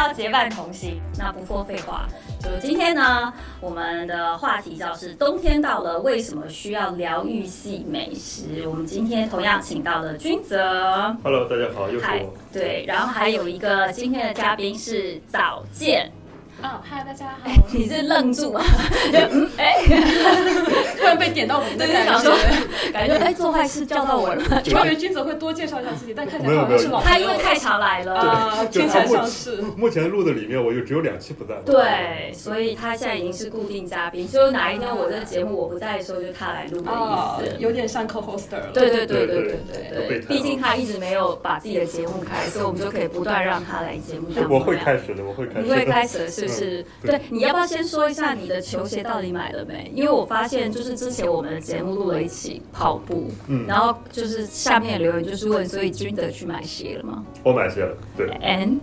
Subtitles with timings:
[0.00, 0.98] 到结伴同行。
[1.18, 2.08] 那不说废话，
[2.42, 8.66] 就今天呢，我们的话题叫是冬天到了，为什么需要疗愈系美食？
[8.66, 11.14] 我们今天同样请到了君泽。
[11.22, 16.10] Hello，大家好，又是嗨我。，对，然后还有一个今天的嘉宾是早见。
[16.62, 17.50] 啊，嗨，大家好。
[17.72, 18.62] 你是愣住啊？
[19.56, 19.76] 哎、
[20.98, 22.30] 突然被点到我们的感觉，
[22.92, 24.42] 感觉哎，做坏事叫到我了。
[24.74, 29.56] 我以为君泽会多介绍一下自己，但看起来好像是老他因为太常来了，听起来像是。
[29.76, 31.54] 目前录的里面，我就只有两期不在。
[31.64, 37.56] 对，所以他现在已经是固定嘉宾，就是哪一天我的节目我不在的时候，就他来录的意思。
[37.58, 38.70] 有点像 co-hoster 了。
[38.74, 44.44] 对对对对对对对，毕竟他一直没有把自己的节目开，所以我们就可以不断让他来节目上。
[44.50, 45.84] 我会开始的，我会开始。
[45.90, 46.49] 开始的是。
[46.50, 46.80] 不是？
[46.82, 49.90] 嗯对对，你要不要先说一下你的球鞋到底买了没？
[49.94, 58.78] 因为我发现就是之前我们的节目录了一起跑步，嗯然后就是下面留言就是问，所以君德去买鞋了吗我买鞋了，对，？And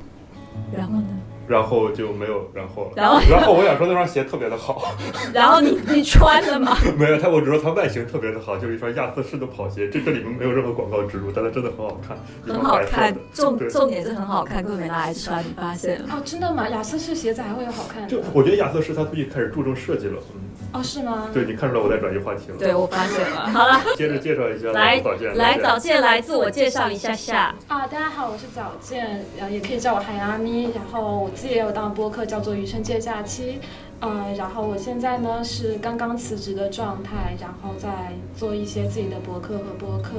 [0.75, 1.07] 然后呢？
[1.47, 2.91] 然后就没有然后了。
[2.95, 4.93] 然后 然后我想说那双鞋特别的好，
[5.33, 6.77] 然后你你穿了吗？
[6.97, 9.89] 没有它，我只说它外形特别的好，就是一双亚瑟士的跑鞋。
[9.89, 16.07] 这这里面没有任何广告植入，但它真的很好看，很好看的，重对重点是很好看，根本没拿来穿，你发现了？
[16.11, 16.67] 哦，真的吗？
[16.69, 18.21] 亚瑟士鞋子还会有好看的就？
[18.33, 20.41] 我觉得亚瑟士它最近开始注重设计了，嗯，
[20.77, 21.29] 哦，是吗？
[21.33, 22.57] 对你看出来我在转移话题了。
[22.59, 23.47] 对，我发现了。
[23.47, 27.55] 好了，接着介绍一下来早见，来早早见来自我介绍一下下。
[27.67, 30.69] 啊，大家好，我是早见，呃，也可以叫我海阿咪。
[30.75, 33.59] 然后我自己也有当播客，叫做《余生借假期》。
[33.99, 40.11] 呃，然后我现在呢是刚刚辞职的状态，然后在做一些自己的博客和播客。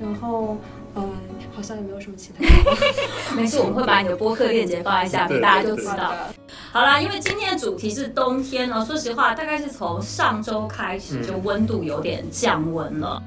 [0.00, 0.56] 然后，
[0.96, 1.02] 呃，
[1.54, 2.76] 好像也没有什么其他的。
[3.36, 6.12] 没事，我们会把你的播客链接放在下面，大家就知道。
[6.72, 13.22] 好啦，因为今天的主题是冬天哦，说实话，大概是从上周开始就温度有点降温了。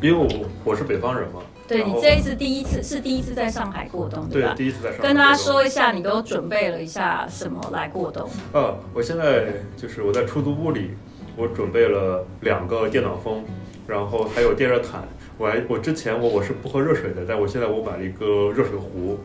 [0.00, 4.54] 因为我我是北方人嘛，对你这一次第一次是第一次在上海过冬，对吧？
[4.54, 8.30] 对第一次在上海跟大家说一下，你都准备了一下什么来过冬？
[8.52, 9.46] 啊，我现在
[9.76, 10.92] 就是我在出租屋里，
[11.36, 13.42] 我准备了两个电脑风，
[13.88, 15.02] 然后还有电热毯。
[15.38, 19.18] 我还我之前我我是不喝热水的，但我现在我买了一个热水壶。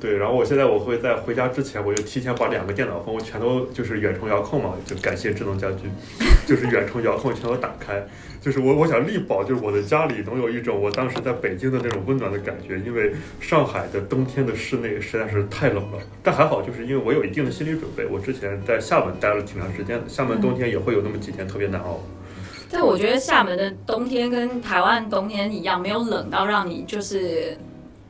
[0.00, 5.88] 对，然后我现在我会在回家之前，我就提前把两个电脑风，我全都就是远程遥控嘛，就感谢智能家居，
[6.44, 8.04] 就是远程遥控全都打开。
[8.40, 15.98] 就是我我想力保，就是我的家里能有一种我当时在北京的那种温暖的感觉，因为上海的冬天的室内实在是太冷了。
[16.20, 22.00] 但还好，就是因为我有一定的心理准备，我之前在厦门待了挺长时间的，厦门冬天也会有那么几天特别难熬。
[22.72, 27.54] 但我觉得厦门的冬天跟台湾冬天一样，没有冷到让你就是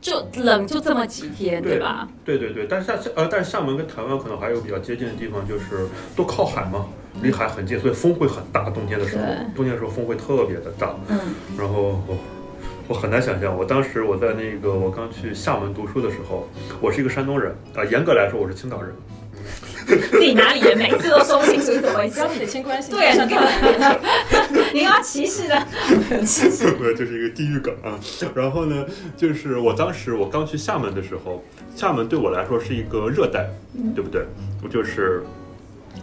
[0.01, 2.09] 就冷就这么几天，对吧？
[2.25, 6.87] 对对对，但是厦呃，但是厦门跟台湾可能还有比较接近的地方，就是都靠海嘛，
[7.21, 8.71] 离海很近，所以风会很大。
[8.71, 9.25] 冬天的时候，
[9.57, 10.95] 冬天的时候风会特别的大。
[11.09, 11.19] 嗯，
[11.59, 12.17] 然后我
[12.87, 16.49] 我很难想象，我当时我在那个我刚去厦门读书的时候，
[16.81, 18.95] 我是一个山东人啊、严格来说我是青岛人。
[20.11, 22.29] 自己哪里人，每次都说不清楚是怎么回事不要。
[22.29, 22.91] 撇清关系。
[22.93, 24.01] 对你看，
[24.75, 25.67] 你要歧视的，
[26.25, 26.71] 歧视。
[26.73, 27.99] 对，这是一个地狱梗啊。
[28.35, 28.85] 然后呢，
[29.17, 31.43] 就是我当时我刚去厦门的时候，
[31.75, 33.49] 厦门对我来说是一个热带，
[33.95, 34.25] 对不对？
[34.63, 35.23] 我就是。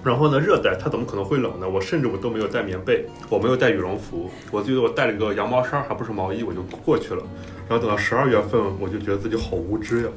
[0.03, 1.67] 然后呢，热带它怎么可能会冷呢？
[1.67, 7.23] 我甚至我都没有带棉被，我没有带羽绒服，我记得我带了一个羊毛衫，还不是毛衣，我就过去了。
[7.67, 10.09] 然后等到十二月份，我就觉得自己好无知呀。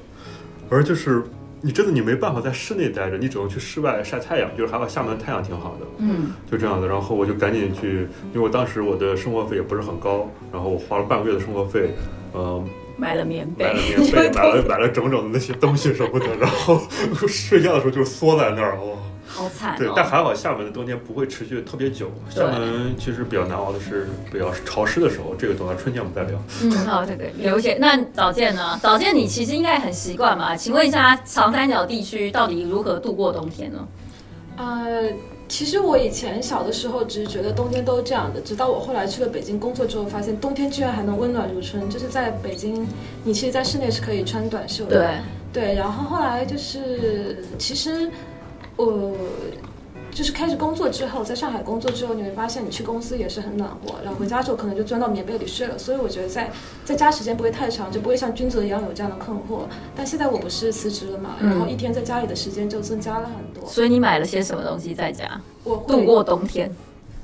[0.68, 1.22] 而就是
[1.64, 5.86] 你真的你没办法在室内待着，你只能去室外晒太阳，就是还好厦门太阳挺好的。
[5.98, 11.94] 嗯，就这样的，然后我就赶紧去，因为我当时我的生活费也不是很高，然后我花了半个月的生活费，
[12.32, 12.62] 呃，
[12.96, 16.80] 买了棉被，买了 棉被，买了买了整整的那些东西什么的，然后
[17.28, 18.96] 睡觉的时候就缩在那儿，哇，
[19.34, 20.08] 好惨对，但哦。
[20.08, 26.40] 还好厦门的冬天不会持续特别久，厦门其实比较难熬的是比较潮湿的时候，这个等到春天我们再聊。
[26.62, 28.78] 嗯，好，对对刘姐，那早见呢？
[28.82, 30.54] 早见你其实应该很习惯嘛？
[30.54, 33.88] 请问一下，长三角地区到底如何度过冬天呢？
[34.58, 35.08] 呃，
[35.48, 41.88] 其实我以前小的时候只是觉得冬天都是这样的，直到我后来去了北京工作之后，发现冬天居然还能温暖如春。
[41.88, 42.86] 就是在北京，
[43.24, 44.98] 你其实，在室内是可以穿短袖的。
[45.52, 48.10] 对，对，然后后来就是，其实
[48.76, 49.12] 我。
[50.14, 55.78] 就是开始工作之后，在上海工作之后，你会发现你去公司也是很暖和，然后回家之后可能就钻到棉被里睡了。
[55.78, 56.50] 所以我觉得在
[56.84, 59.62] 在家时间不会太长，就不会像君泽一样有这样的困惑。
[59.96, 63.66] 但现在我不是辞职了嘛，然后一天在家里的时间就增加了很多。
[63.66, 66.70] 所以你买了些什么东西在家我会度过冬天？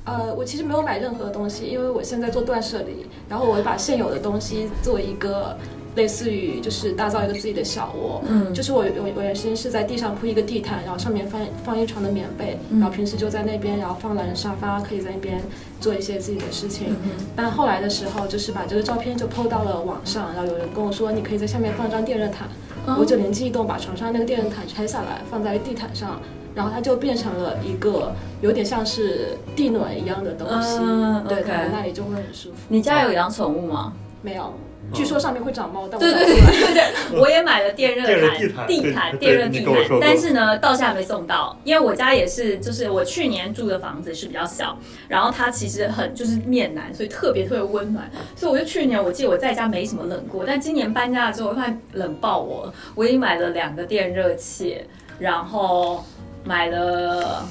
[0.05, 5.55] 呃，我其实没有买任何东西，因为我现在做断舍离，然后我会把现有的东西做一个
[5.99, 8.23] 类似于就是打造一个自己的小窝。
[8.29, 15.41] 嗯就是我我我原先是在地上铺一个地毯，然后上面放放一床的棉被，嗯然后平时就在那边，然后放懒人沙发，可以在那边
[15.81, 16.95] 做一些自己的事情。
[17.05, 22.49] 嗯但后来的时候，就是把这个照片就 PO 到了网上，然后有人跟我说，你可以在下面放一张电热毯。
[22.87, 26.19] 嗯我就灵机一动，把床上那个电热毯拆下来，放在地毯上，
[26.55, 30.79] 然后它就变成了一个有点像是地暖一样的东西。
[30.81, 32.57] 嗯对那里就会很舒服。
[32.69, 33.93] 你家有养宠物吗？
[34.23, 34.55] 没有？
[34.93, 36.51] 据说上面会长猫，但我对找不出来。
[36.51, 44.77] 对对对对，我也买了电热毯、地毯电热地毯但是呢，到现在还没送到，因为我家也是，就是我去年住的房子是比较小，
[45.09, 54.83] 然后它其实很就是面南，所以特别特别温暖，所以我就去年我记得我在家没什么冷过，但今年搬家了之后，我发现冷爆我了，我已经买了两个电热器，
[55.19, 56.05] 然后
[56.45, 57.47] 买了。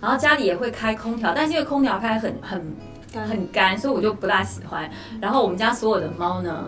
[0.00, 4.90] 然后家里也会开空调，但是因为空调开很很干很干，所以我就不大喜欢。
[5.20, 6.64] 然后我们家所有的猫呢，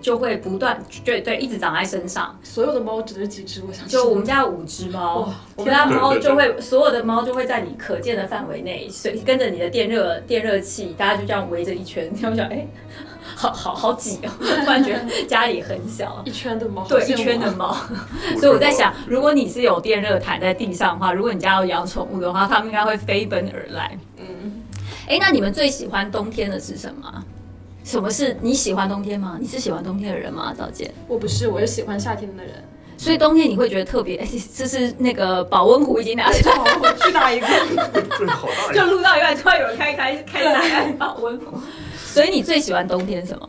[0.00, 2.38] 就会不断对对一直长在身上。
[2.42, 12.10] 所有的猫只是几只，我想就我们家有五只猫，我们家猫就会所有的猫就会在你可见的范围内，随跟着你的电热电热器，大家就这样围着一圈。
[12.12, 12.66] 你有没有想，哎，
[13.36, 14.30] 好好好挤哦！
[14.64, 16.22] 突然觉得家里很小。
[16.24, 17.14] 一圈的猫，对，一。
[17.14, 17.76] 圈的猫，
[18.38, 23.98] 所以我在想，如果你是有电热毯在地上的话，如果你家有养宠物的话，它们应该会飞奔而来。
[24.16, 24.57] 嗯，
[25.08, 27.24] 哎，那你们最喜欢冬天的是什么？
[27.82, 29.38] 什么是你喜欢冬天吗？
[29.40, 30.54] 你是喜欢冬天的人吗？
[30.56, 32.52] 赵姐，我不是，我是喜欢夏天的人。
[32.98, 37.46] 所以冬天你会觉得特别，哎这是那个保温壶已经拿出来，好，我去打一个。
[38.18, 38.84] 这好大就呀！
[38.84, 41.58] 录到一半，突然有人开开开打开保温壶。
[42.04, 43.48] 所以你最喜欢冬天什么？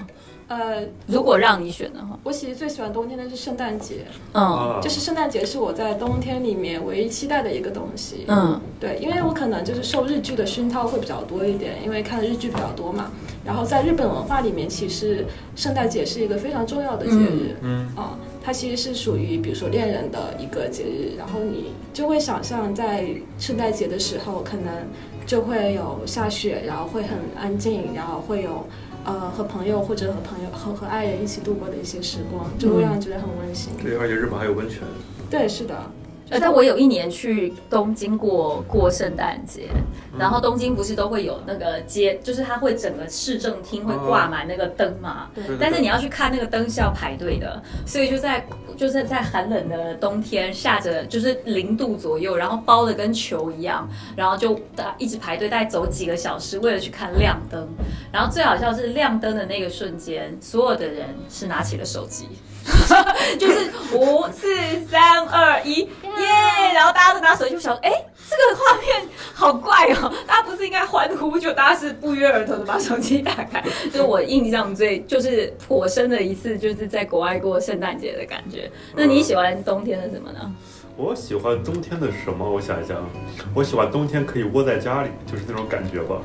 [0.50, 8.26] 呃，如果让你选的话，我其实最喜欢冬天的是圣诞节，嗯啊就是圣诞节是我在冬天里面唯一期待的一个东西。
[8.28, 13.12] 嗯对，因为我可能就是受日剧的熏陶会比较多一点，因为看日剧比较多嘛。
[13.46, 15.24] 然后在日本文化里面，其实
[15.56, 17.56] 圣诞节是一个非常重要的节日。
[17.62, 23.08] 嗯啊、它其实是属于比如说恋人的一个节日，然后你就会想象在
[23.38, 24.74] 圣诞节的时候，可能
[25.28, 28.66] 就会有下雪，然后会很安静，然后会有
[29.10, 33.74] 呃和朋友或者和朋友和和爱人一起度过的一些时光，就会让人觉得很温馨。
[33.82, 34.84] 对，而且日本还有温泉。
[35.30, 35.76] 对，是的。
[36.30, 39.68] 呃，但我有一年去东京过过圣诞节，
[40.18, 45.30] 然后东京不是都会有那个街，就是它会整个市政厅会挂满那个灯嘛，
[45.60, 48.46] 但是你要去看那个灯是要排队的，所以就在
[48.78, 57.68] 就是在寒冷的冬天，下着就是零度左右，然后包的跟球一样，然后就大一直排队，大概走几个小时，为了去看亮灯。
[58.12, 62.28] 然后最好笑是亮灯的那个瞬间，所有的人是拿起了手机。
[63.40, 64.48] 就是五四
[64.90, 66.70] 三二一，耶！
[66.74, 67.92] 然后大家都拿手机，就想，哎、
[68.30, 73.64] 这个画面好怪哦，大家不是应该欢呼，就大家是不约而同的把手机打开。
[73.86, 78.70] 就是我印象最就是颇深的一次，就是在国外过圣诞节的感觉。
[78.96, 80.56] 那你喜欢冬天的什么呢？
[80.96, 82.50] 我喜欢冬天的什么？
[82.50, 82.98] 我想一想，
[83.54, 86.18] 我喜欢冬天可以窝在家里，就是那种感觉吧。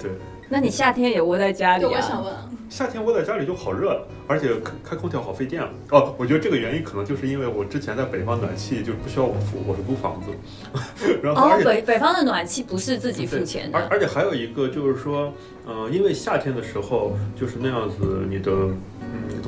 [0.00, 0.10] 对，
[0.48, 2.48] 那你夏天也窝在家里对，我想啊？
[2.68, 5.68] 夏天窝在家里就好热，而且开开空调好费电啊。
[5.90, 15.32] 哦，我觉得这个原因可能就是因为我之前在北方暖气就不需要我付，我是租房子， 然后哦而，且北北方的暖气不是自己付钱的，而而且还有一个就是说，
[15.68, 18.50] 嗯、因为夏天的时候就是那样子，你的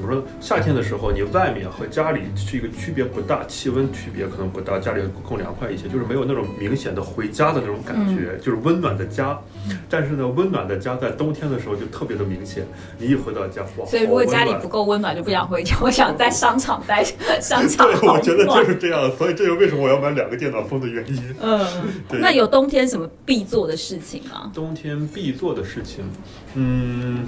[0.07, 0.25] 嗯怎么说？
[0.41, 9.39] 夏天的时候，你外面和家里是一个区别不大，气温区别可能不大，家里更凉快一些，就是没有那种明显的回家的那种感觉，就是温暖的家。
[9.91, 12.65] 但是呢，温暖的家在冬天的时候就特别的明显，
[12.99, 17.03] 你一回到家，哇，所以如果家里不够温暖，就不想回家，我想在商场待，
[17.41, 18.65] 商场对，我觉得就。
[18.67, 21.35] 是这样，所以这就是为什么我要买两个电脑风的原因。
[21.41, 21.65] 嗯，
[22.09, 24.51] 对那有冬天什么必做的事情吗？
[24.53, 26.05] 冬天必做的事情，
[26.55, 27.25] 嗯，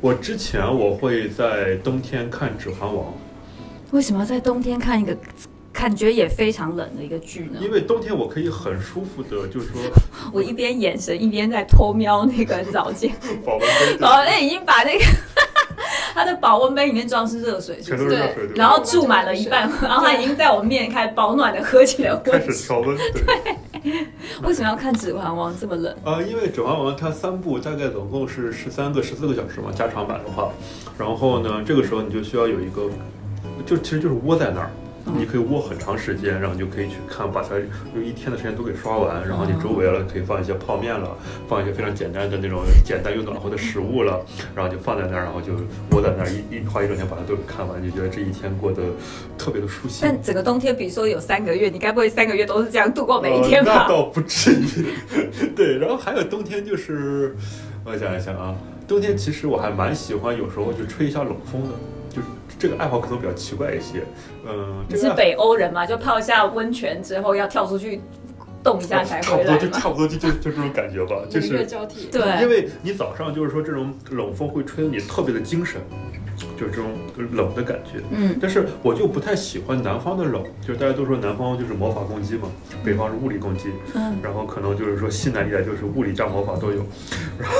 [0.00, 3.12] 我之前我会在冬天看《指环王。
[3.92, 5.16] 为什么要在冬天看一个
[5.72, 7.58] 感觉也非常冷的一个剧呢》，？
[7.64, 9.80] 因为冬天我可以很舒服的，就是说
[10.32, 13.10] 我一边眼神一边在偷瞄那个早间，
[13.44, 15.04] 保温杯保温杯已经把那个
[16.14, 17.96] 他的保温杯里面装的是热水，全？
[17.96, 22.40] 都是热水，对然后注满了一半，然后他已经在我面前开始保暖的喝起了开。
[22.40, 24.06] 始调温， 对，
[24.42, 25.94] 为什么要看《指环王》这么冷？
[26.04, 30.50] 呃，因为《指环王》它三部大概总共是十三个、十四个小时嘛，加长版的话，
[30.98, 32.88] 然后呢，这个时候你就需要有一个，
[33.66, 34.70] 就其实就是窝在那儿。
[35.14, 37.54] 你可以窝很长时间，然后你就可以去看，把它
[37.94, 39.26] 用一天的时间都给刷完。
[39.26, 41.16] 然后你周围了可以放一些泡面了，
[41.48, 45.52] 放一些非常简单的那种简单又暖和的食物了，然后就放在那儿，然后就
[45.92, 48.82] 窝在那儿一一花一整天把它都给看完，就觉得这一天过得
[49.38, 50.00] 特别的舒心。
[50.02, 53.88] 但整个冬天，比如说有三个月，你该不会三个月都是这样度过每一天呃、那？
[53.88, 54.86] 倒不至于。
[55.54, 57.36] 对，然后还有冬天，就是
[57.84, 58.54] 我想一想啊，
[58.88, 62.05] 冬天其实我还蛮喜欢，有时候就吹一下冷风的，就是
[62.58, 64.02] 这个爱好可能比较奇怪一些。
[64.46, 65.84] 嗯、这个你是北欧人嘛？
[65.86, 68.00] 就泡一下温泉之后要跳出去
[68.62, 69.68] 动一下才差不多就？
[69.70, 72.08] 差不多就就就这种感觉吧，就是交替。
[72.10, 75.80] 对因为你早上就是说这种冷风会吹得你特别的精神。
[76.54, 76.90] 就是这种
[77.32, 77.98] 冷的感觉。
[78.10, 82.46] 嗯但是我就不太喜欢南方的冷，就是大家都说南方就是魔法攻击嘛，
[82.84, 86.84] 北方是物理攻击，嗯然后可能就是说西南一带就是物理加魔法都有，
[87.38, 87.56] 然 后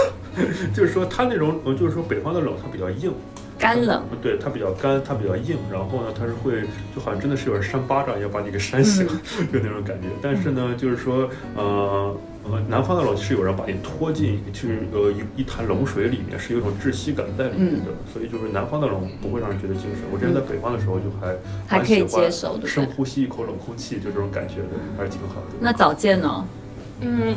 [0.74, 3.10] 就是说它那种，呃就是说北方的冷它比较硬，
[3.58, 6.62] 干冷，对，它比较干，它比较硬，然后呢，它是会
[6.94, 9.06] 就好像真的是有人扇巴掌一样把你给扇醒，
[9.52, 10.08] 就那种感觉。
[10.20, 20.02] 但是呢，就是说，呃呃，南方的冷是有人把你拖进去呃一一潭冷水里面，是有一种窒息感在里面的，所以就是南方的冷不会让人觉得精神。
[20.12, 21.34] 我之前在北方的时候就还
[21.66, 25.56] 还可以蛮喜欢接受对不对深呼吸一口冷空气，就这种感觉的，还是挺好的。
[25.58, 26.44] 那早见呢？
[27.00, 27.34] 嗯，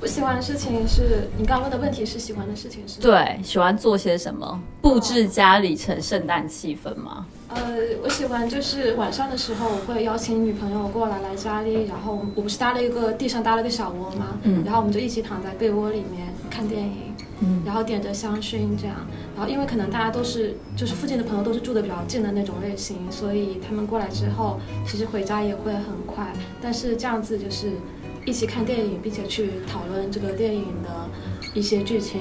[0.00, 3.00] 我喜欢的事情是你刚刚问的问题是喜欢的事情是？。
[3.00, 4.60] 对，喜欢做些什么？
[4.82, 7.26] 布置家里成圣诞气氛吗？
[7.48, 7.62] 呃，
[8.02, 18.96] 我喜欢就是晚上的时候，我会邀请女朋友过来来家里，然后我不是搭了一个地上搭了个小窝吗，嗯然后我们就一起躺在被窝里面看电影，嗯然后点着香薰这样，
[19.34, 27.70] 然后因为可能大家都是就是附近的朋友都是住的比较近的那种类型，所以他们过来之后，其实回家也会很快，但是这样子就是
[28.26, 31.08] 一起看电影，并且去讨论这个电影的
[31.54, 32.20] 一些剧情，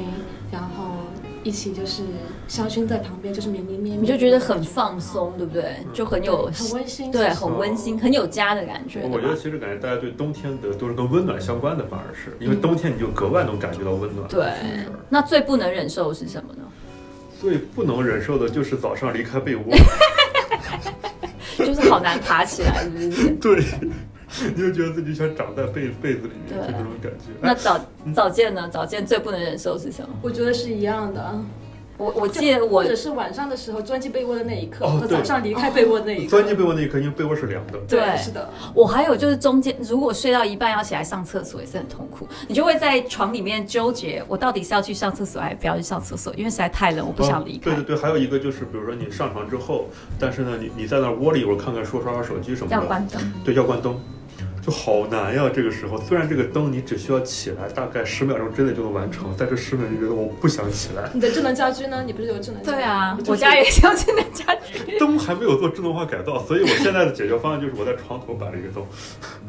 [0.51, 0.97] 然后
[1.43, 2.03] 一起就是
[2.47, 5.77] 香薰在旁边，就是绵绵你就觉得很放松，对不对？
[5.91, 9.01] 就很有很温馨，对，很温馨，很有家的感觉。
[9.11, 14.27] 我觉得其实感觉大家对冬天的都是跟温暖相关的，反而是因为冬天你就格外能感觉到温暖。
[14.29, 14.45] 对，
[15.09, 16.61] 那最不能忍受的是什么呢？
[17.41, 19.63] 最不能忍受的就是早上离开被窝，
[21.57, 23.29] 就是好难爬起来，是不是？
[23.41, 23.63] 对，
[24.55, 27.31] 你就觉得自己想长在被被子里面，就这种感觉。
[27.41, 27.79] 哎那早
[28.13, 28.67] 早见呢？
[28.71, 30.09] 早见最不能忍受是什么？
[30.21, 31.39] 我觉得是一样的。
[31.97, 36.29] 我我记得我或者是晚上的时候钻进被窝的那一刻，和早上离开被窝的那一刻。
[36.29, 37.79] 钻进被窝那一刻，因为被窝是凉的。
[37.87, 47.71] 对是的，我还有就是中间如果睡到一半要起来上厕所也是很痛苦，你就会在床里面纠结，我到底是要去上厕所还是不要去上厕所，因为实在太冷，我不想离开。
[47.71, 49.85] 哦对对对，还有一个就是，比如说你上床之后，
[50.19, 53.21] 但是呢，你你在那窝里一会儿看看书、刷刷手机什么的，要关灯。
[53.43, 53.97] 对，要关灯，
[54.65, 55.49] 就好难呀。
[55.53, 61.09] 这个时候，虽然这个灯你只需要起来大概十秒钟之内就能完成，但这十秒就觉得我不想起来。
[61.13, 62.03] 你的智能家居呢？
[62.03, 62.77] 你不是有智能家居？
[62.77, 64.97] 对啊，就是我家也需要智能家居。
[64.97, 68.83] 灯还没有做智能化改造，所以我现在的解决方案就是我在床头摆了一个灯。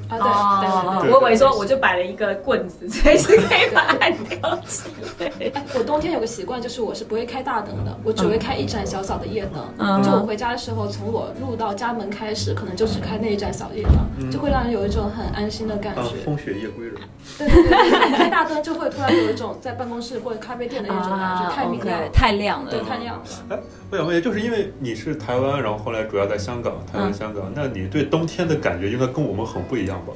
[0.09, 5.29] 啊，对对我以为说我就摆了一个棍子，随时可以把它按掉起来。
[5.31, 5.53] 对。
[5.75, 9.63] 我冬天有个习惯，就是我是不会开大灯的，我只会开一盏小小的夜灯。
[9.79, 16.17] 嗯就我回家的时候，从我入到家门开始，可能就只开那一盏小夜灯，就会让人有一种很安心的感啊，觉。
[16.25, 16.95] 风雪夜归人。
[17.39, 22.71] 对对对，开大灯就会突然有一种在办公室或者咖啡店的那种感觉，太明亮太亮了。
[22.71, 23.23] 对，太亮了。
[23.51, 23.59] 哎，
[23.91, 30.12] 我想问一下，就是因为你是台湾，然后后来主要在香港，台湾、嗯香港，那你对冬天的感觉应该跟我们很不一样吧？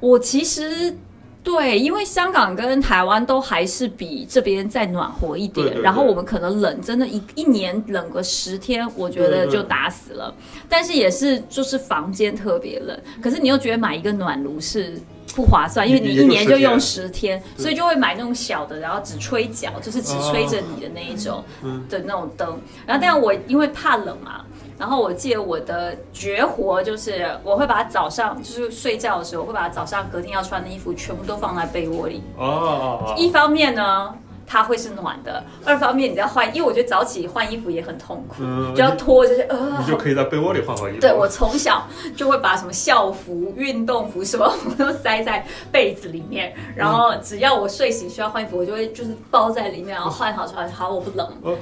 [0.00, 0.96] 我其实
[1.42, 10.34] 对，因为香港跟台湾都还是比这边再暖和一点，对对对然后我们可能冷，真的一一年冷个十天，我觉得就打死了。
[10.68, 15.00] 但是也是就是房间特别冷，可是你又觉得买一个暖炉是。
[15.32, 22.58] 不划算，因为你一年就10天用十天，所以就会买那种小的，然后只吹脚，就是只吹着你的那一种嗯的那种灯。
[22.84, 24.44] 然后，但我因为怕冷嘛，
[24.80, 32.22] 然后我记得我的绝活就是，我会把早上就是睡觉的时候，我会把早上隔天要穿的衣服全部都放在被窝里。
[32.38, 33.14] 啊啊啊！
[33.14, 34.14] 一方面呢，
[34.46, 39.86] 它会是暖的；二方面你要换，因为我觉得早起换衣服也很痛苦，嗯就要脱，就是呃你。
[39.86, 41.00] 就可以在被窝里换好衣服。
[41.02, 51.28] 对我从小就会把什么校服、运动服什么我都塞在被子里面，然后只要我睡醒需要换衣服，我就会就是包在里面，然后换好穿好，我不冷。
[51.44, 51.54] 呃，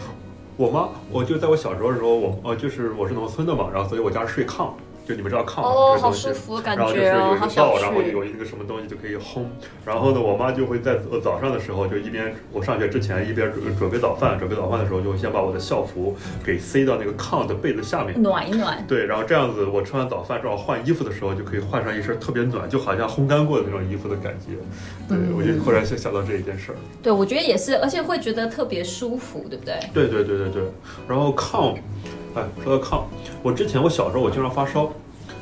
[0.59, 4.71] 我妈，我就在我小时候的时候，我呃就是我是农村的嘛，然后所以我家是睡炕，
[5.09, 5.69] 就你们知道炕吗？
[5.69, 8.13] 哦，好这个东西舒服的感然后就是有一个灶，然后去。
[8.13, 9.45] 有一个什么东西就可以烘。
[9.87, 18.21] 然后呢，我妈就会在呃早上的时候，就一边我上学之前一边准准备早饭，准备早饭的时候就会先把我的校服给塞到那个炕的被子下面。
[18.23, 24.57] 暖一暖，对，然后这样子，我吃完早饭正好换衣服的时候，就可以换上一身特别暖，就好像烘干过的那种衣服的感觉。
[25.09, 26.77] 对，嗯我就忽然想想到这一件事儿。
[27.03, 29.79] 对我觉得也是，而且会觉得特别舒服，对不对？
[29.95, 30.63] 对对对对对，
[31.09, 31.77] 然后炕，
[32.63, 33.03] 说到炕，
[33.43, 34.91] 我之前我小时候我经常发烧，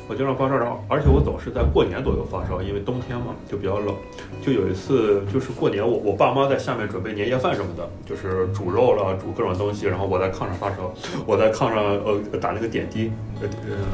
[0.07, 3.93] 我经常发烧，然后而且我总是在过年左右发烧，因为冬天嘛就比较冷。
[4.41, 10.93] 就有一次就是过年我我爸妈在下面准备年夜饭什么的，就是煮肉了，煮各种东西，然后我在炕上发烧，
[11.25, 13.11] 我在炕上呃打那个点滴，
[13.41, 13.49] 呃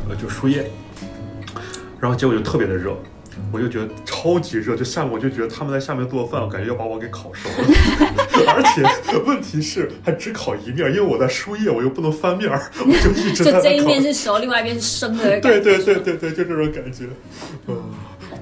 [0.10, 0.70] 呃就输液，
[2.00, 2.96] 然后结果就特别的热。
[3.52, 7.56] 我就觉得超级热，就下面我就觉得他们在下面做饭，我感觉要把我给烤熟了。
[8.48, 13.84] 而且问题是还只烤一面，因为我在输液，我又不能翻面儿，我就一直 就这一。
[13.84, 15.40] 面是熟，另外一边是生的。
[15.42, 17.04] 对对对对对，就这种感觉。
[17.68, 17.75] 嗯，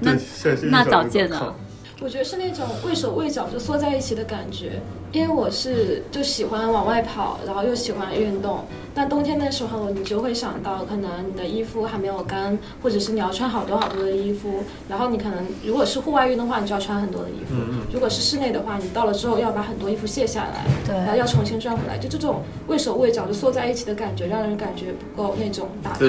[0.00, 1.54] 那对，现在那早见呢？
[2.02, 4.80] 我觉得是那种畏手畏脚就缩在一起的感觉，
[5.12, 8.64] 因为我是就喜欢往外跑，然后又喜欢运动。
[8.94, 14.64] 那冬天的时候，你就会想到，可能你的衣服还没有干，或者是你要穿好多好多的衣服。
[14.88, 17.54] 然后你可能如果是户外运动的话，你就要穿很多的衣服；
[17.92, 21.96] 如果是室内的话，你到了之后要把很多衣服卸下来，对，然后要重新穿回来。
[21.96, 26.00] 就这种畏手畏脚就缩在一起的感觉，让人感觉不够那种打开，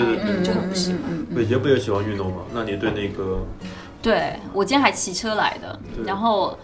[0.44, 1.00] 就很不喜欢。
[1.36, 2.42] 伟杰不也喜欢运动吗？
[2.52, 3.46] 那你对那个？
[4.04, 6.56] 对我今天还骑车来的，然后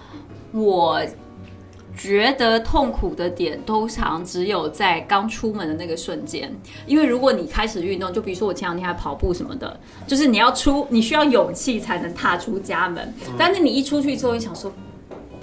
[0.51, 1.01] 我
[1.97, 6.53] 觉得痛苦的点通常只有在刚出门的那个瞬间，
[6.85, 14.71] 因为如果你开始运动，就比如说我前两天还跑步什么的，就是你要出，你需要勇气才能踏出家门，但是你一出去之后，你想说。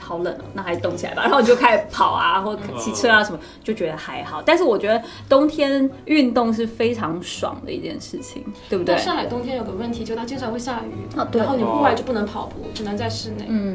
[0.06, 1.22] 好冷哦，那还是动起来吧。
[1.22, 4.40] 然后你就开始跑啊，或骑车啊什么，就觉得还好。
[4.44, 8.96] 但是我觉得冬天运动是非常爽的一件事情，对不对？
[8.98, 10.92] 上海冬天有个问题，就它经常会下雨，
[11.32, 13.46] 然后你户外就不能跑步，只能在室内。
[13.48, 13.74] 嗯，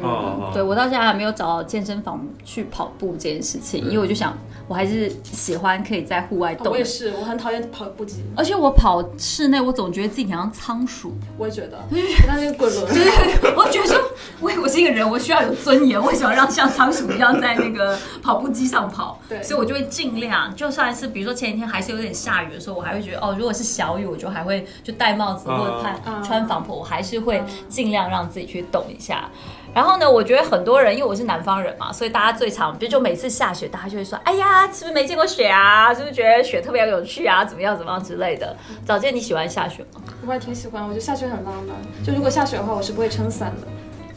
[0.54, 4.36] 对我到现在还没有找到健身房去跑步这件事情，因为我就想，
[4.66, 6.72] 我还是喜欢可以在户外动。
[6.72, 11.12] 我也是，我很讨厌跑步机，而且我跑室内，我总觉得自己像仓鼠。
[11.36, 11.78] 我也觉得，
[12.26, 13.98] 那那个滚轮，对， 我觉得说，
[14.40, 16.21] 我我是一个人，我需要有尊严，为什么？
[16.24, 29.28] 要让像仓鼠一样在那个跑步机上跑， 对，所以我就会尽量，就算是比如说前几天还是有点下雨的时候，我还会觉得哦，如果是小雨，我就还会就戴帽子或者穿穿防泼，我还是会尽量让自己去动一下。
[29.74, 35.94] 然后呢，我觉得很多人因为我是南方人嘛，所以大家最常，比如就每次下雪，大家就会说，哎呀，是不是没见过雪啊？
[35.94, 37.42] 是不是觉得雪特别有趣啊？
[37.42, 38.54] 怎么样怎么样之类的。
[38.84, 40.02] 早见你喜欢下雪吗？
[40.26, 42.04] 我还挺喜欢，我觉得下雪很浪漫。
[42.04, 43.66] 就如果下雪的话，我是不会撑伞的。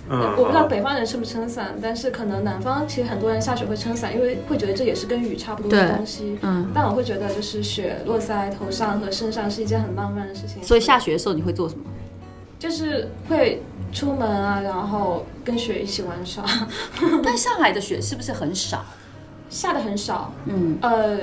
[0.08, 6.38] 我不知道北方人撑不撑伞，但是可能南方其实很多人下雪会撑伞，因为会觉得这也是跟雨差不多的东西。
[6.42, 10.64] 嗯，但我会觉得就是雪落在头上和身上是一件很浪漫的事情。
[10.64, 11.84] 所以下雪的时候你会做什么？
[12.58, 16.44] 就是会出门啊，然后跟雪一起玩耍。
[17.24, 18.86] 但上海的雪是不是很少？
[19.56, 21.18] 下的很少，嗯，呃，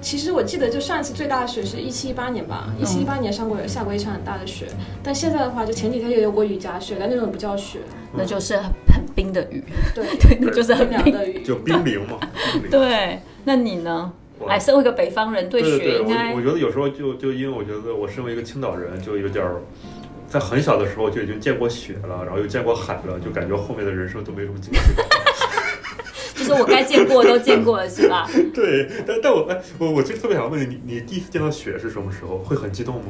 [0.00, 4.66] 其实我记得就上一次最大的雪是一七一八年吧，一七一八年上过下过一场很大的雪，
[5.04, 7.78] 但现在的话，就前几天也有过雨夹雪，但那种不叫雪，
[8.12, 9.62] 那就是很冰的雨，
[9.94, 11.12] 对 对，那就是很冰。
[11.12, 12.18] 的雨，就冰凌嘛。
[12.68, 14.12] 对，那你呢？
[14.48, 19.62] 哎，身为一个北方人，对雪应该，我觉得有时候就就因为我觉得我身为一个青岛人，就有点儿，
[20.28, 24.80] 在很小的时候就已经见过雪了，然后又见过海了，就感觉后面的人生都没什么惊喜。
[26.36, 28.28] 就是我该见过都见过了，是吧？
[28.54, 32.38] 对，但但我哎，我我其实特别想问你，你你第一次见到雪是什么时候？
[32.38, 33.06] 会很激动吗？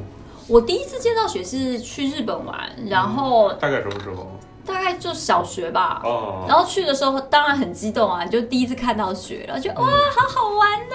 [0.46, 4.30] 我第一次见到雪是去日本玩，然后大概什么时候？
[4.64, 6.00] 大概就小学吧。
[6.04, 6.44] 哦。
[6.48, 10.94] 然后去的时候当然很激动啊，就第一次看到雪，然后就哇，好好玩呢。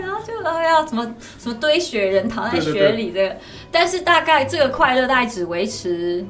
[0.00, 3.36] 然后就要什么什么堆雪人躺在雪里这个，
[3.70, 6.24] 但是大概这个快乐大概只维持。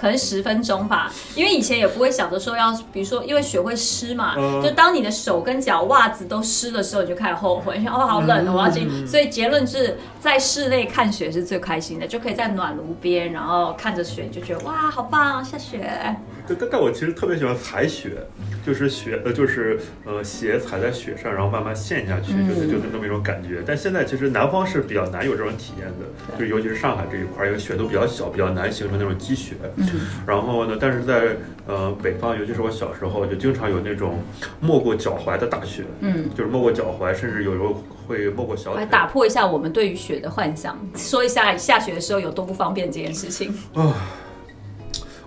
[0.00, 9.06] 可能十分钟吧，因为以前也不会想着说要，比如说因为雪会湿嘛，就当你的手跟脚、袜子都湿的时候，你就开始后悔，想哦好冷哦，我要进。
[9.06, 16.16] 所以结论是在室内看雪是最开心的，就可以在暖炉边，然后看着雪，就觉得哇好棒，下雪。
[16.48, 18.10] 但但我其实特别喜欢踩雪，
[18.66, 23.62] 就是雪呃就是呃鞋踩在雪上，然后慢慢陷下去，就是就是那么一种感觉。
[23.64, 29.54] 但现在其实南方是比较难有这种体验的，就尤其是上海这一块，因为雪都比较小，比较难形成那种积雪。
[30.26, 34.18] 然后呢，但是在呃北方，尤其是我小时候，就经常有那种
[34.60, 38.80] 没过脚踝的大雪，嗯，就是没过脚踝，甚至有时候会没过小腿。
[38.80, 43.54] 来打破一下我们对于雪的幻想，说一下下雪的时候有多不方便这件事情。
[43.74, 43.94] 啊。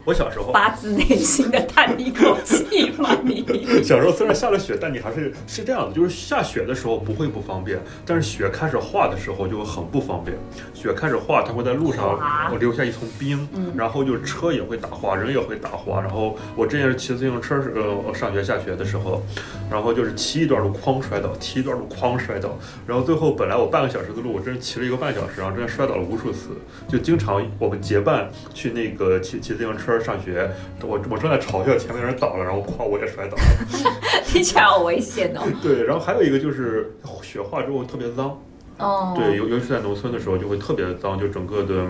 [0.05, 3.45] 我小时候发自内心的叹一口气嘛，你
[3.81, 10.37] 小时候虽然下了雪，但你还是是这样的，就是下雪的时候不会不方便，但是雪开始化的时候就会很不方便。
[10.73, 12.19] 雪开始化，它会在路上
[12.51, 16.01] 我留下一层冰，然后就是车也会打滑，人也会打滑。
[16.01, 19.23] 然后我之前是骑自行车，呃，上学下学的时候，
[19.71, 26.49] 然后就是骑一段路哐摔倒，骑一段路哐摔倒，然后最后本来我半个小时的路，我真是骑了一个半小时，然后真的摔倒了无数次。
[26.89, 29.92] 就经常我们结伴去那个骑骑自行车。
[29.99, 30.49] 上学，
[30.81, 33.43] 我我正在嘲笑前面人倒了，然后夸我也摔倒了，
[34.25, 35.41] 听起来好危险哦。
[35.61, 38.39] 对，然后还有一个就是雪化之后特别脏。
[38.77, 39.13] 哦。
[39.15, 41.85] 对，尤尤其是在农村的时候就会特别的脏，就整个的。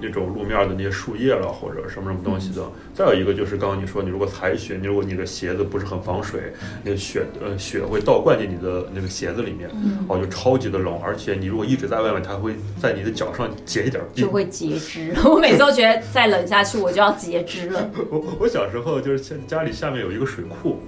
[0.00, 2.62] 那种路面的那些树叶了，或者什么什么东西的。
[2.94, 9.68] 再有一个就是刚刚你说，你如果踩雪，你如果你的鞋子不是很防水，那雪呃雪会倒灌进你的那个鞋子里面，
[10.08, 10.98] 哦就超级的冷。
[11.02, 15.12] 而且你如果一直在外面，它会在你的脚上结一点冰就会截肢。
[15.28, 17.90] 我每次都觉得再冷下去我就要截肢了。
[18.10, 20.80] 我我小时候就是家里下面有一个水库。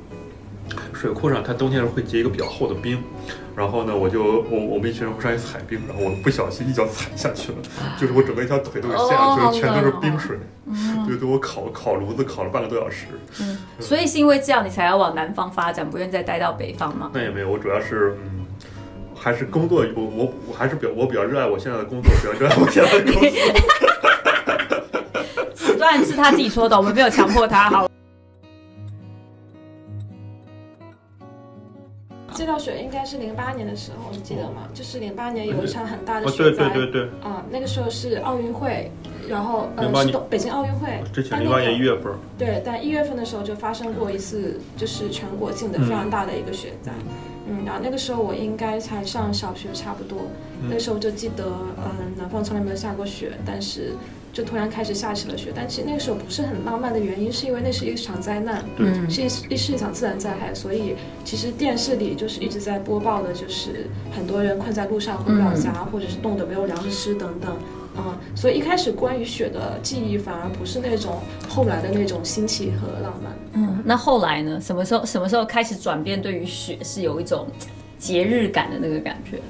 [0.92, 3.02] 水库上它冬天时候会结一个比较厚的冰，
[3.54, 7.58] 然后呢，我就我我们一群人会上去踩冰，然后我不小心一脚踩下去了，
[8.00, 10.38] 就是我整个一条腿都给陷下去全都是冰水，
[11.06, 13.06] 对对，我烤烤炉子烤了半个多小时。
[13.40, 17.10] 嗯所以是因为这样你才要往南方发展，不愿意再待到北方吗？
[17.12, 18.46] 那也没有，我主要是嗯。
[19.18, 23.30] 还是工作，我我我还是比较我比较热爱我现在的工作，比较热爱我现在的工作。
[25.52, 27.68] 此段是他自己说的，我们没有强迫他。
[27.68, 27.88] 好，
[32.36, 34.68] 这道雪应该是零八年的时候，你记得吗？
[34.74, 36.68] 就是零八年有一场很大的哦，对雪灾。
[36.68, 38.90] 对对对，啊、那个时候是奥运会，
[39.26, 41.02] 然后呃是东北京奥运会。
[41.12, 46.92] 之前零八年一月份，对，但一月份的时候就发生过一次，就是全国性的非常大的一个雪灾。
[47.48, 50.18] 嗯，然后那个时候我应该才上小学差不多，
[50.60, 51.44] 嗯那时候就记得，
[51.78, 53.94] 嗯，南方从来没有下过雪，但是
[54.36, 55.50] 就突然开始下起了雪。
[55.54, 60.94] 但其实那个时候不是很浪漫的原因，是因为那是一场灾难，嗯是一是一场自然灾害，所以
[61.24, 67.56] 其实电视里就是一直在播报的，就是很多人困在路上回不了家，或者是冻得没有粮食吃等等。
[67.98, 71.18] 嗯，所以一开始关于雪的记忆反而不是那种
[71.48, 73.32] 后来的那种新奇和浪漫。
[73.54, 74.60] 嗯，那后来呢？
[74.60, 76.20] 什么时候什么时候开始转变？
[76.20, 77.46] 对于雪是有一种
[77.98, 79.40] 节日感的那个感觉？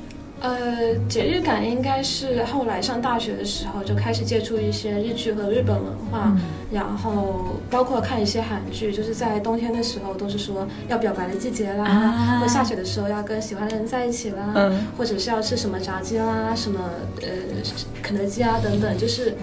[0.40, 6.36] 呃，节日感应该是后来上大学的时候就开始接触一些日剧和日本文化，
[6.70, 16.80] 然后包括看一些韩剧，就是在冬天的时候都是说要表白的季节啦，啊或下雪的时候要跟喜欢的人在一起啦，嗯或者是要吃什么炸鸡啦，什么
[17.22, 17.28] 呃
[18.02, 19.34] 肯德基啊等等，就是。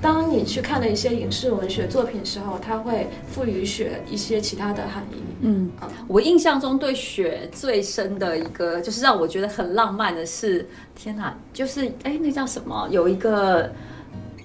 [0.00, 5.22] 当你去看了一些影视文学作品时候，它会赋予雪一些其他的含义。
[5.40, 5.70] 嗯，
[6.06, 12.88] 我印象中对雪最深的一个，就是让我觉得很浪漫的是，天哪，就是哎，那叫什么？
[12.90, 13.72] 有一个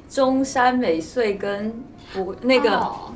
[0.09, 1.73] 中山美穗跟
[2.13, 3.11] 不那个、哦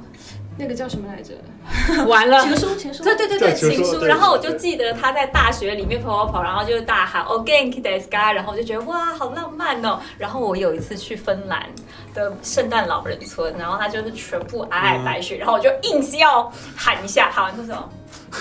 [0.57, 1.33] 那个叫什么来着？
[2.07, 3.03] 完了，情书，情书。
[3.03, 4.05] 对对对对，情情书。
[4.05, 9.99] 然后我就记得他在大学里面跑跑跑，然后就大喊 o g a n k i d e s k a 然后我就觉得哇，好浪漫哦。
[10.17, 11.65] 然后我有一次去芬兰
[12.13, 17.83] 的圣诞老人村，然后他就是全部皑皑白雪，然后我就硬是要喊一下，喊完这种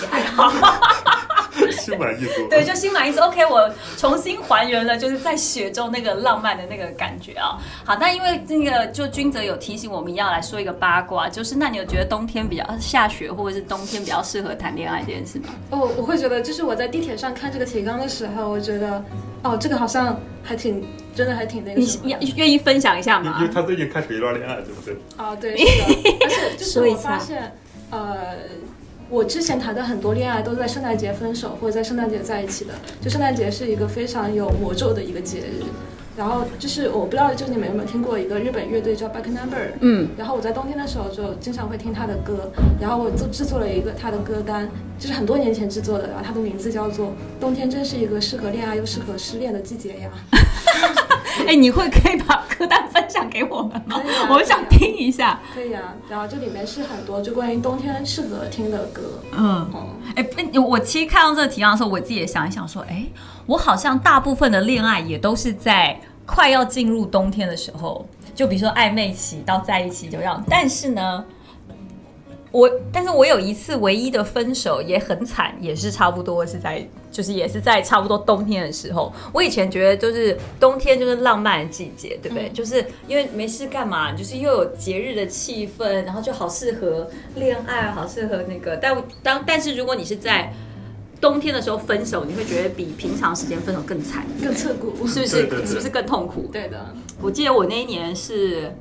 [0.01, 0.51] 也还好。
[1.71, 2.47] 心满意足。
[2.51, 3.21] 对，就心满意足。
[3.21, 7.57] OK，我重新还原了就是在雪中那个浪漫的那个感觉啊。
[7.85, 15.45] 好，那因为那个就君泽有提醒我们要来说一个八卦，就是那你有觉得冬天比较下雪，或者是冬天比较适合谈恋爱这件事吗？
[15.71, 19.03] 哦，我会觉得，就是我在地铁上看这个提纲的时候，我觉得，
[19.43, 20.83] 哦，这个好像还挺，
[21.15, 22.09] 真的还挺那个你什么的。
[22.09, 23.47] 要愿意分享一下因吗为？
[23.47, 24.95] 他最近开始一段恋爱，对不对？
[25.17, 27.53] 哦，对， 是的，而且就是我发现，
[27.89, 28.35] 呃，
[29.09, 32.73] 我之前谈的很多恋爱都是在圣诞节分手，或者在圣诞节在一起的。
[33.01, 35.63] 就圣诞节是一个非常有魔咒的一个节日。
[36.17, 39.71] 然后就是我不知道，就是你们有没有听过一个日本乐队叫 Back Number？
[39.81, 42.49] 嗯，然后我在冬天的时候就经常会听他的歌，
[42.79, 47.07] 然后我就制作了一个他的歌单，就是很多年前制作的，然后他的名字叫做
[47.39, 50.09] 《冬天真是一个适合恋爱又适合失恋的季节呀》。
[51.47, 54.01] 哎、你会可以把歌单分享给我们吗？
[54.29, 55.39] 我想听一下。
[55.53, 59.01] 可以啊，然后这里面是很多就关于冬天适合听的歌。
[59.31, 59.69] 嗯。
[59.73, 63.05] 哦，哎、不我其实看到这个提纲的时候，我自己也想一想，说，哎、
[63.45, 70.43] 我好像大部分的恋爱也都是在快要进入冬天的时候，就比如说暧昧期到在一起就这样。
[70.49, 71.23] 但是呢，
[72.55, 79.11] 我但是我有一次唯一的分手也很惨，也是差不多是在就是也是在差不多冬天的时候。
[79.33, 82.47] 我以前觉得就是冬天就是浪漫的季节，对不对？
[82.47, 88.77] 嗯就是因为没事干嘛，就是又有节日的气氛，然后就好适合恋爱，好适合那个。
[88.77, 90.53] 但当但是如果你是在
[91.19, 95.05] 冬天的时候分手，你会觉得比平常时间分手更惨，更彻骨。
[95.05, 95.41] 是不是？
[95.41, 96.49] 对对对是不是更痛苦？
[96.53, 98.73] 对的，我记得我那一年是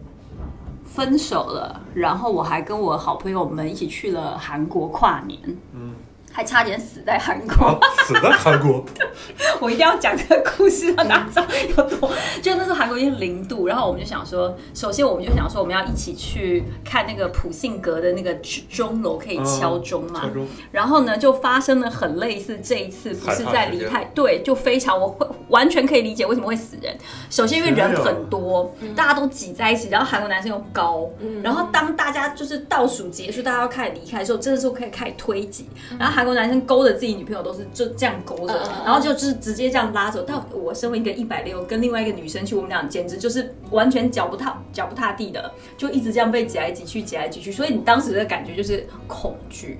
[0.95, 5.41] 分手了，然后我还跟我好朋友们一起去了韩国跨年，
[5.73, 5.93] 嗯，
[6.37, 7.67] 还差点死在韩国。
[7.67, 8.85] 啊，死在韩国，
[9.63, 12.11] 我一定要讲这个故事，让大家知道有多。
[12.43, 18.35] 就那时候韩国已经零度，然后我们就想说，首先我们就想说，我们要一起去看那个普信阁的那个
[18.69, 20.23] 钟楼，可以敲钟嘛。
[20.23, 26.93] 敲钟然后呢，就发生了很类似这一次，不是在离害开，对，就非常我会完全可以理解为什么会死人。
[27.31, 31.09] 首先因为人很多，大家都挤在一起，然后韩国男生又高，
[31.45, 40.25] 然后当大家就是倒数结束，大家要开始离开的时候，真的是可以开始推挤，然后韩国男生勾着自己女朋友都是就这样勾着，嗯嗯嗯然后就就是直接这样拉走。
[40.27, 49.79] 但我身为一个一百六，跟另外一个女生去，我们俩简直就是完全脚不踏脚不踏地的，就一直这样被挤来挤去，挤来挤去，所以你当时的感觉就是恐惧。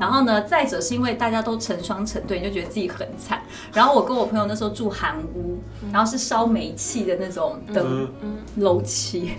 [0.00, 3.42] 然后呢，再者是因为大家都成双成对，你就觉得自己很惨。
[3.72, 5.58] 然后我跟我朋友那时候住韩屋，
[5.92, 8.08] 然后是烧煤气的那种灯
[8.56, 9.32] 楼梯，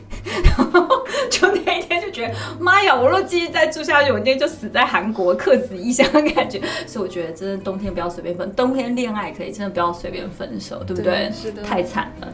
[0.43, 0.88] 然后
[1.29, 2.95] 就那一天就觉得，妈呀！
[2.95, 6.62] 我若继续再住下去，我今天就死在韩国，客死异乡的感觉。
[6.86, 11.32] 所以我觉得，真的冬天不要随便分，冬天恋爱可以，真的不要随便分手，对不对？
[11.34, 12.28] 是的，太惨了。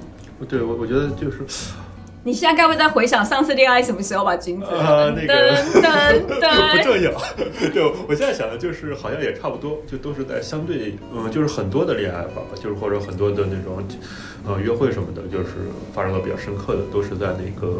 [0.50, 1.38] 对，我我觉得就是。
[2.28, 4.65] 你现在该不会在回想上次恋爱什么时候吧，君子？
[4.65, 7.12] 啊，那个噔 噔不重要。
[7.72, 13.78] 对，我现在想的就是，好像也差不多，就都是在相对，嗯，就是很多的恋爱吧，就是或者很多的那种，
[14.48, 15.50] 呃，约会什么的，就是
[15.94, 17.80] 发生的比较深刻的，都是在那个，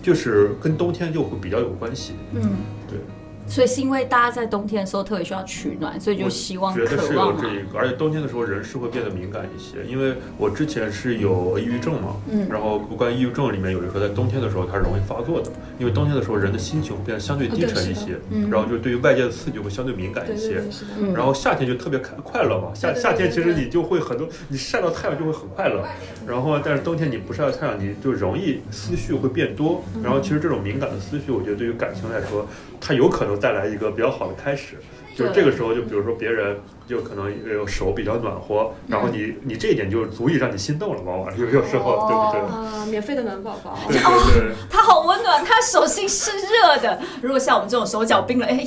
[0.00, 2.12] 就是跟冬天就会比较有关系。
[2.32, 2.40] 嗯，
[2.88, 2.96] 对。
[3.46, 9.84] 所以是因为大家在冬天的时候特别需要取暖，所以就希望觉得是有这一个，而且冬天的时候人是会变得敏感一些。
[9.86, 18.50] 因为我之前是有抑郁症嘛，嗯，然后关于抑郁症里面有人说，在冬天的时候它是容易发作的，因为冬天的时候人的心情会变得相对低沉一些，嗯。
[18.50, 20.62] 然后就对于外界的刺激会相对敏感一些。
[20.98, 21.12] 嗯。
[21.12, 25.84] 然后夏天就特别快快乐嘛，夏夏天其实你就会很多，你晒到太阳就会很快乐，
[26.26, 29.82] 然后但是冬天你不晒到太阳，你就容易思绪会变多。
[30.02, 32.46] 然后其实这种敏感的思绪，我觉得对于感情来说，
[32.80, 34.14] 它有可能带来一个比较。
[34.14, 34.76] 好的开始，
[35.16, 42.40] 就是这个时候，就比如说别人就可能有手比较暖和，然后你你这一点就足以让你心动了，往往有有时候，对不对？
[42.40, 47.00] 啊，免费的暖宝宝，对对对，他好温暖，他手心是热的。
[47.20, 48.64] 如果像我们这种手脚冰冷，哎，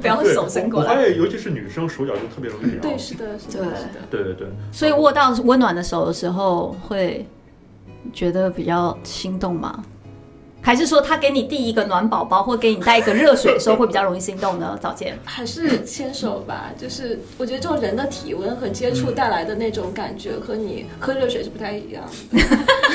[0.00, 0.92] 不要手伸过来。
[0.92, 2.80] 我发现，尤其是女生手脚就特别容易凉。
[2.80, 3.66] 对，是的，是的，
[4.08, 4.46] 对对对。
[4.70, 7.26] 所以握到温暖的手的时候，会
[8.12, 9.82] 觉得比较心动吗？
[10.64, 14.76] 还是说他给你递一个暖宝宝，或给你带一个热水的时候，会比较容易心动呢？
[14.80, 22.02] 早见还是牵手吧，就是我觉得这种人的体温和接触带来的那种感觉，和你喝热水是不太一样。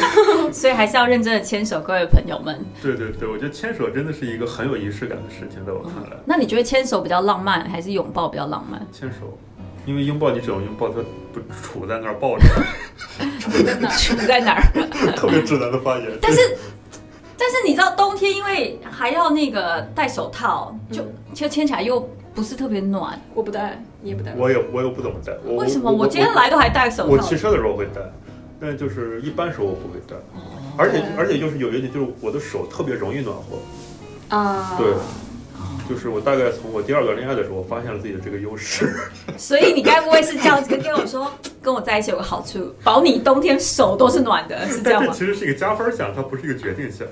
[0.51, 2.59] 所以还是要认真的牵手，各位朋友们。
[2.81, 6.17] 对对对，我觉得牵手真的是一个很有仪式感的事情，在我看来。
[6.25, 8.83] 那你觉得牵手比较浪漫，还是拥抱比较浪漫？
[8.91, 9.37] 牵手，
[9.85, 10.95] 因为拥抱你只能拥抱他
[11.31, 12.45] 不杵在那儿抱着。
[13.39, 13.93] 杵在哪儿？
[13.93, 15.11] 杵在哪儿？
[15.15, 16.07] 特别直男的发言。
[16.19, 16.39] 但是。
[17.51, 23.19] 但是你知道冬天因为还要那个戴手套，就就牵起来又不是特别暖。
[23.33, 24.35] 我不戴，你也不戴。
[24.37, 25.33] 我也我也不怎么戴。
[25.55, 25.91] 为什么？
[25.91, 27.09] 我今天来都还戴手套。
[27.09, 28.01] 我骑车的时候会戴，
[28.61, 30.15] 但就是一般时候我不会戴。
[30.77, 34.37] 而且而且就是有一点，就是我的手特别容易暖和。
[34.37, 34.77] 啊。
[34.77, 34.93] 对。
[35.89, 38.95] 就是我大概从我第二段恋爱的时候，我发现了自己的这个优势。
[39.35, 41.31] 所以你该不会是这样子跟我说，
[41.63, 45.11] 跟我在一起有个好处，保你冬天手都是暖的，是这样吗？
[45.11, 47.07] 其实是一个加分项，它不是一个决定项。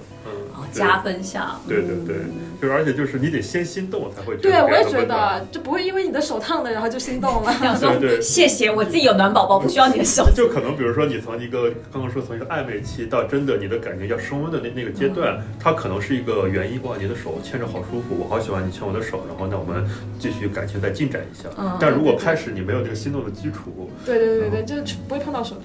[0.72, 2.16] 加分项，对对对，
[2.62, 4.36] 就是而且就是你得先心动才会。
[4.38, 7.54] 对，我也觉得，就不会因为你的手烫的，然后就心动了。
[7.80, 10.28] 对对，谢谢，我自己有暖宝宝，不需要你的手。
[10.36, 16.82] 就可能比如说你从一个刚刚说从一个暧昧期到真的你的感情要升温的那那个阶段，它可能是一个原因。
[16.84, 19.84] 哇，你的手牵着好舒服，我好喜欢你牵我的手，然后那我们
[20.20, 21.50] 继续感情再进展一下。
[21.80, 25.56] 但如果开始你没有那个心动的基础，对对对对，就不会碰到手。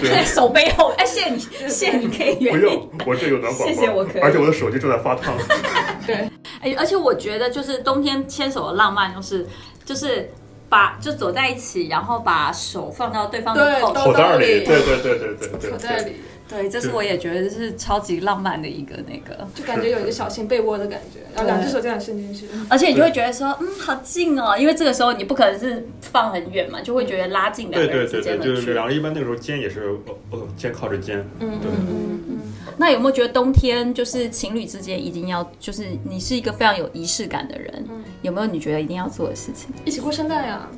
[0.00, 4.22] 对 手背后，哎，谢谢你，谢谢你可以原不用，我这有暖宝宝，谢谢我可以。
[4.22, 5.34] 而且我的手机正在发烫。
[6.06, 6.28] 对，
[6.60, 9.46] 哎，而且我觉得就是冬天牵手的浪漫，就是
[9.84, 10.30] 就是
[10.68, 16.16] 把就走在一起，然后把手放到对方的口袋里，对对对对对，口袋里。
[16.48, 28.56] 对，这是我也觉得是超级浪漫的一个那个，就感觉有一个小型被窝的感觉，然后两只手这样伸进去，而且你就会觉得说，嗯，好近哦，因为这个时候你不可能是放很远嘛，就会觉得拉近两个人之间的距离。
[28.56, 29.94] 就是两个人一般那个时候肩也是，
[30.30, 31.18] 呃，肩靠着肩。
[31.38, 32.37] 嗯嗯嗯嗯。
[32.76, 37.86] 那有没有觉得冬天就是情侣之间一定要，就是你是一个非常有仪式感的人，
[38.22, 39.70] 有没有你觉得一定要做的事情？
[39.84, 40.68] 一起过圣诞呀？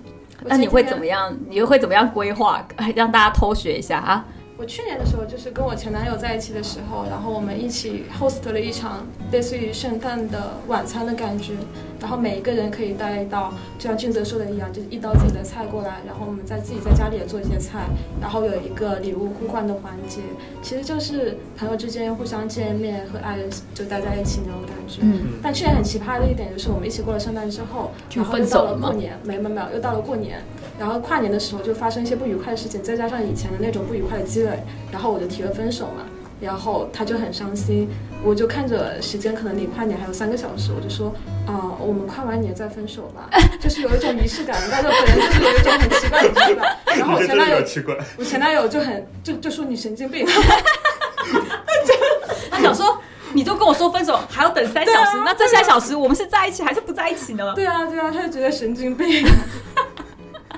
[0.44, 1.37] 那你会怎么样？
[1.48, 2.66] 你又会怎么样规划？
[2.96, 4.24] 让大家偷学一下啊？
[4.61, 11.55] 我去年的时候，就是跟我前男友在一起的时候，然后我们一起 host 了一场类似于圣诞的晚餐的感觉，
[11.99, 17.87] 然后每一个人可以带一道，就像俊泽说的一样，就是一道自己的菜过来，然后我们在自己在家里也做一些菜，
[18.20, 20.20] 然后有一个礼物互换的环节，
[20.61, 25.01] 其实就是朋友之间互相见面和爱人就待在一起那种感觉。
[25.01, 25.40] 嗯。
[25.42, 30.42] 但去年很奇葩的一点就是，我们一起过了圣诞之后，就分手了过年没没没有，又到了过年，
[30.79, 34.49] 然后跨年的时候就发生一些不愉快的事情，再加上以前的那种不愉快的积累。
[34.92, 36.04] 然后我就提了分手嘛，
[36.40, 37.88] 然后他就很伤心，
[38.24, 41.12] 我就看着时间可能离跨年还有三个小时，我就说
[41.46, 43.28] 啊，我们跨完年再分手吧，
[43.60, 46.76] 就是有一种仪式感，但是本人就是有一种很奇怪的仪式感。
[46.96, 47.62] 然后我前男友，
[48.18, 50.26] 我前男友就很就就说你神经病，
[52.50, 52.98] 他想说
[53.32, 57.52] 你都跟我说分手还要等三小时，那这三小时我们是在一起还是不在一起呢？
[57.54, 59.24] 对啊对啊，他就觉得神经病。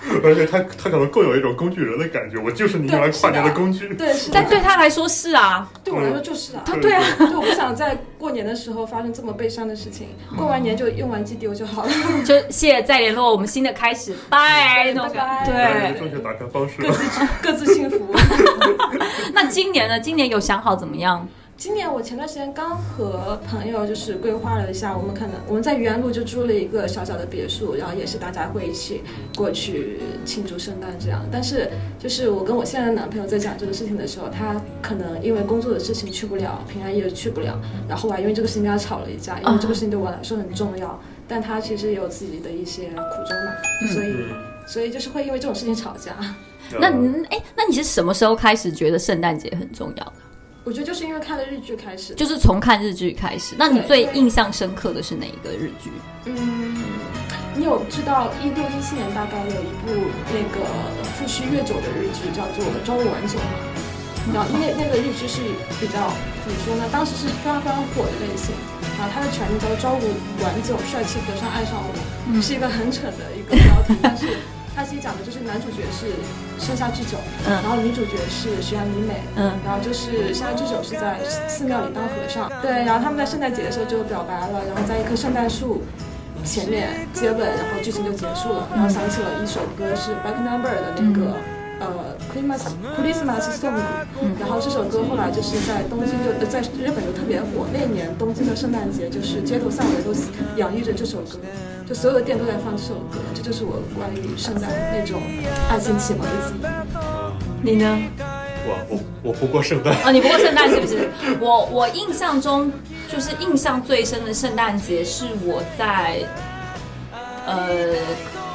[0.24, 3.88] 而且他他可能更有一种工具人的感觉，我就是你用来跨年的工具。
[3.94, 6.62] 对，是 但对他来说是啊，对我来说就是啊。
[6.66, 11.90] 他对啊，就我不想在过年的时候发生这么悲伤的事情，过完年就用完即丢就好了。
[12.24, 15.98] 就谢谢再联络，我们新的开始，拜拜对。
[15.98, 16.82] 正确打开方式。
[16.82, 18.14] 各自各自幸福。
[19.32, 19.98] 那今年呢？
[20.00, 21.26] 今年有想好怎么样？
[21.62, 29.00] 今年我前段时间刚和朋友就是规划了一下，我们可能我们在愚园路就租了一个小小的别墅，然后也是大家会一起
[29.36, 31.24] 过去庆祝圣诞这样。
[31.30, 31.70] 但是
[32.00, 37.56] 就是我跟我现在的男朋友在讲这个事情的时候，他可能因为工作的事情去不了，平安夜去不了，
[37.88, 42.98] 然后啊因为这个事情跟他吵了一架，因为这个事情对我来说很重要，但他其实也有自己的一些苦
[43.28, 44.12] 衷嘛，所以，
[44.66, 46.16] 所以就是会因为这种事情吵架。
[46.80, 50.12] 那你哎，那你是什么时候开始觉得圣诞节很重要的？
[50.64, 53.56] 我觉得就是因为看了日剧开始，就是从看日剧开始。
[53.58, 55.90] 那你最印象深刻的是哪一个日剧？
[56.26, 56.84] 嗯，
[57.56, 60.64] 你有知道一六一七年大概有一部那个
[61.02, 63.50] 富须越久的日剧叫做《朝五晚九》吗？
[64.32, 65.42] 然后那那个日剧是
[65.80, 66.88] 比较怎么说呢？
[66.92, 68.54] 当时是非常非常火的类型。
[68.98, 74.28] 然后它的全名叫《朝五晚九，帅气和尚爱上我》，是一个很蠢的一个标题，但是
[74.74, 76.12] 它其实讲的就是男主角是
[76.58, 77.52] 生下智久，嗯。
[77.62, 85.82] 然后女主角是徐阳里美，嗯，然后就是盛夏智久是在寺庙里当和尚，对，然后他们在圣诞节的时候就表白了，然后在一棵圣诞树
[86.44, 91.36] 前面接吻，然后剧情就结束了，然后想起了一首歌是 Back Number 的那个。
[91.82, 92.62] 呃，Christmas
[92.96, 93.74] Christmas Song，、
[94.38, 97.66] 然后这首歌后来就是在东京就呃在日本就特别火。
[97.72, 100.14] 那年东京的圣诞节就是街头巷尾都
[100.56, 101.38] 洋溢着这首歌，
[101.88, 103.18] 就所有的店都在放这首歌。
[103.34, 105.20] 这就是我关于圣诞那种
[105.68, 106.66] 爱情启蒙的记忆。
[107.62, 107.98] 你呢？
[108.64, 109.92] 我我我不过圣诞。
[110.04, 111.10] 哦，你不过圣诞是不是？
[111.40, 112.70] 我我印象中
[113.10, 116.20] 就是印象最深的圣诞节是我在
[117.44, 117.96] 呃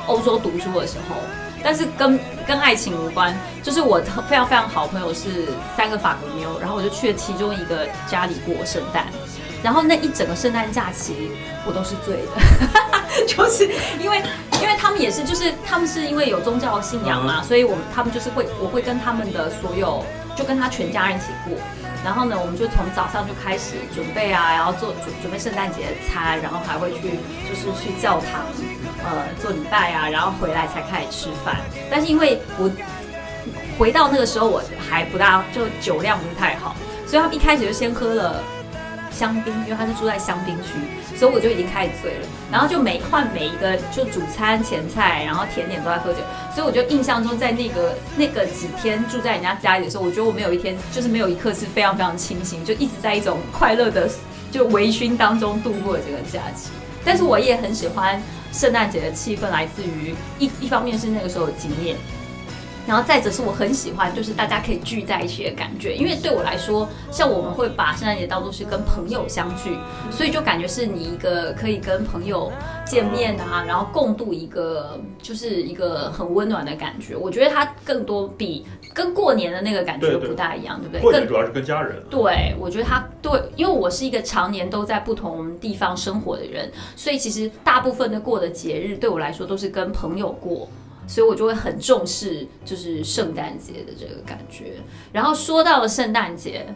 [0.07, 1.15] 欧洲读书的时候，
[1.67, 3.99] 但是跟跟爱情无关，就是我
[4.29, 9.05] 非常非常好朋友是三个法国妞，然后我就去了其中一个家里过圣诞。
[9.61, 11.29] 然后那一整个圣诞假期，
[11.65, 12.31] 我都是醉的，
[13.27, 14.23] 就是因为
[14.61, 20.05] 因为他们也是，就是他们是因为有宗教信仰嘛，所以我们他们就是会，我会跟他们的所有，
[20.37, 21.57] 就跟他全家人一起过。
[22.03, 28.45] 然后呢，我们就从早上就开始准备啊，然后做准准备圣诞节的餐，然后还会去就是去教堂，
[29.03, 31.57] 呃，做礼拜啊，然后回来才开始吃饭。
[31.89, 32.71] 但是因为我
[33.77, 38.41] 回到那个时候我还不大，就酒量不是太好，所以他们一开始就先喝了
[39.17, 40.73] 香槟，因为他是住在香槟区，
[41.17, 42.27] 所以我就已经开始醉了。
[42.51, 46.19] 然后就每换每一个就主餐、前菜，然后甜点都在喝酒，
[46.53, 54.07] 所以我就印象中在那个那个几天住在人家家里的时候，我觉得我没有一天就是没有一刻是非常非常清醒，就一直在一种快乐的
[54.51, 56.69] 就微醺当中度过这个假期。
[57.03, 61.95] 但是我也很喜欢圣诞节的气氛，来自于一一方面是那个时候的经验。
[62.87, 69.77] 然后再者是我很喜欢，就是大家可以聚在一起的感觉，因为对我来说，像我们会把圣诞节当做是跟朋友相聚，
[70.09, 72.51] 所以就感觉是你一个可以跟朋友
[72.85, 77.15] 见面啊，然后共度一个就是一个很温暖的感觉。
[77.15, 81.01] 我觉得它更多比跟过年的那个感觉不大一样，对不对？
[81.01, 82.01] 更过年主要是跟家人。
[82.09, 90.69] 对，我觉得他对，因为我是一个常年都在不同地方生活的人，所以其实大部分的过的节日对我来说都是跟朋友过，
[91.07, 94.73] 所以我就会很重视就是圣诞节的这个感觉。
[95.13, 96.67] 然后说到了圣诞节，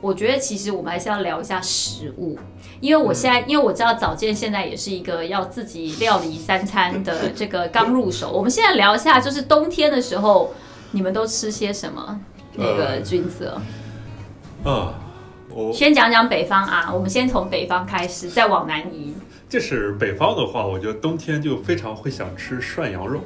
[0.00, 2.38] 我觉得其实我们还是要聊一下食物，
[2.80, 10.54] 因为我现在因为我知道早见现在也是一个要自己料理三餐的 这个刚入手，我们现在聊一下，就是冬天的时候
[10.92, 12.20] 你们都吃些什么？
[12.54, 13.52] 那个呃君子。
[14.64, 14.94] 啊，
[15.48, 19.14] 我先讲讲北方啊，我们先从北方开始，再往南移。
[19.48, 23.20] 就是北方的话，我觉得冬天就非常会想吃涮羊肉，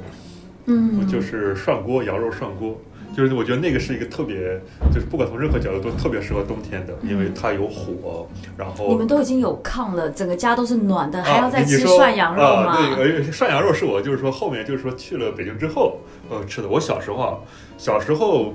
[0.65, 2.79] 嗯，就是涮锅羊肉涮锅。
[3.15, 4.59] 就是我觉得那个是一个特别，
[4.93, 12.73] 就是不管从任何角度都特别适合冬天的，因为它有火，然后你们都已经有炕了，整个家都是暖的，还要啊再吃涮羊肉吗？
[12.73, 15.99] 啊对，而且涮羊肉是我就是说后面就是说去了北京之后，
[16.29, 16.67] 呃，吃的。
[16.67, 17.37] 我小时候啊，
[17.77, 18.53] 小时候，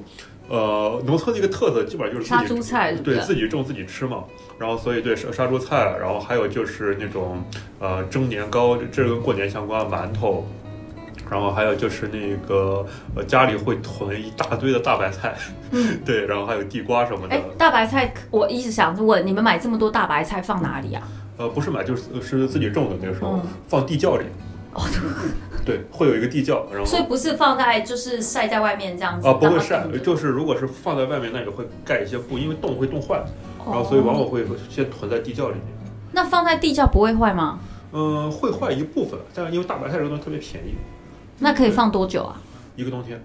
[0.51, 4.25] 呃，农村的一个特色基本上就是杀猪菜对自己种自己吃嘛。
[4.59, 7.43] 然后所以对杀杀猪菜，然后还有就是那种
[7.79, 10.47] 呃蒸年糕，这这跟过年相关，馒头。
[11.29, 15.35] 然后还有就是那个呃家里会囤一大堆的大白菜，
[15.73, 21.03] 嗯 对，然后还有地瓜什么的哎，，大白菜，我一直想问，你们买这么多大白菜放哪里啊？
[21.37, 24.25] 呃，不是买，就是是自己种的，那个时候、嗯放地窖里。
[24.73, 24.83] 哦，
[25.67, 33.21] 对，会有一个地窖，然后所以不是放在就是晒在外面这样子啊，不会晒就是如果是放在外面，那也会盖一些布，因为冻会冻坏，
[33.59, 35.65] 然后哦所以往往会先囤在地窖里面。
[36.13, 37.59] 那放在地窖不会坏吗？
[37.93, 40.77] 嗯、会坏一部分，但是因为大白菜这个东西特别便宜，
[41.41, 42.41] 那可以放多久啊？
[42.77, 43.21] 一个冬天。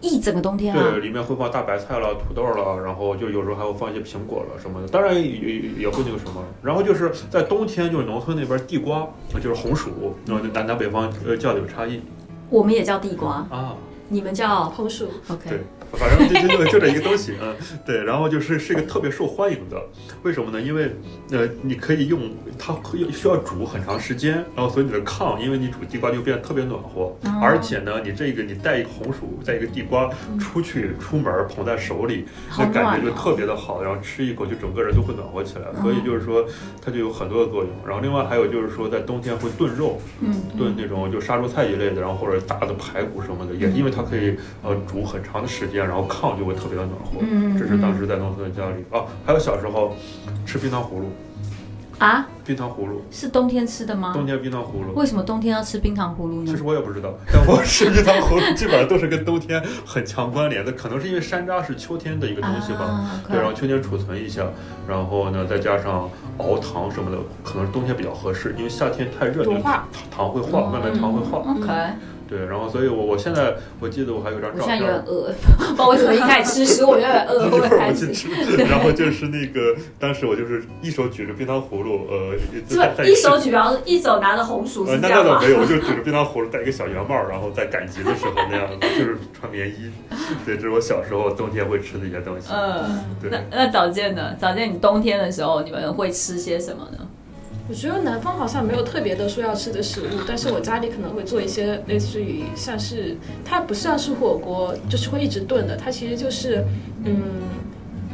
[0.00, 0.82] 一整个冬天啊？
[0.92, 4.86] 对，里面会放大白菜了、土豆了，然后就有时候还会放一些苹果了什么的。
[4.88, 6.44] 当然也也也会那个什么。
[6.62, 12.02] 然后就是在冬天，就是农村那边地瓜，就是红薯，然后南南北方呃叫的有差异。
[12.50, 13.74] 我们也叫地瓜啊，
[14.14, 15.08] 你们叫红薯。
[15.28, 15.50] OK。
[15.50, 15.60] 对。
[15.96, 17.54] 反正就就就这一个东西，嗯，
[17.86, 19.80] 对，然后就是是一个特别受欢迎的，
[20.24, 20.60] 为什么呢？
[20.60, 20.90] 因为
[21.30, 30.10] 呃，你可以用它可以需要煮很长时间，然后所以你的炕，因为你煮地瓜就变得特别暖和，哦、而且呢，你这个你带一个红薯，带一个地瓜
[30.40, 32.24] 出去出门捧在手里，
[32.58, 36.44] 那感觉就特别的好，然后吃一口就整个人都会暖和起来，所以就是说
[36.84, 37.70] 它就有很多的作用。
[37.86, 45.86] 然后另外还有就是说在冬天会炖肉，嗯，炖那种就杀猪菜一类的，然后或者大的排骨什么的，也因为它可以呃煮很长的时间。
[45.86, 49.06] 然后炕就会特别的暖和，嗯，这是当时在农村的家里哦。
[49.26, 49.94] 还有小时候
[50.46, 51.10] 吃冰糖葫芦
[51.98, 54.12] 啊，冰糖葫芦是冬天吃的吗？
[54.12, 56.50] 冬天冰糖葫芦，为什么冬天要吃冰糖葫芦呢？
[56.50, 64.44] 其实我也不知道，但我吃冰糖葫芦基本上都是跟冬天很强关联的，可能是因为山楂是秋天的一个东西吧，啊、对，然后秋天储存一下，
[64.88, 71.42] 然后呢再加上熬糖什么的，可能是冬天比较合适，因为夏天太热，糖糖会化，慢慢糖会化。
[71.46, 72.13] 嗯。
[72.34, 75.32] 对，然后所以我，我我现在我记得我还有张照片，我现在有点饿，
[75.68, 78.26] 不知道为什么一开始吃食，我有点饿， 会开始吃。
[78.66, 82.32] 然后就是那个，当时我就是一手举着冰糖葫芦，呃，
[82.68, 85.38] 是不一手举，然后一手拿着红薯是这样吗？
[85.40, 89.92] 那倒没有，我就举着 冰糖葫芦，戴一个小圆帽，然后在赶集的时候那样，就是穿棉衣。
[90.44, 92.48] 对，这是我小时候冬天会吃的一些东西。
[92.52, 93.30] 嗯，对。
[93.30, 94.34] 那那早见呢？
[94.40, 96.98] 早见你冬天的时候你们会吃些什么呢？
[97.66, 106.62] 我觉得南方好像没有特别的说要吃的食物，但是我家里可能会做一些类似于像是它不像是火锅，就是会一直炖的，它其实就是
[107.04, 107.22] 嗯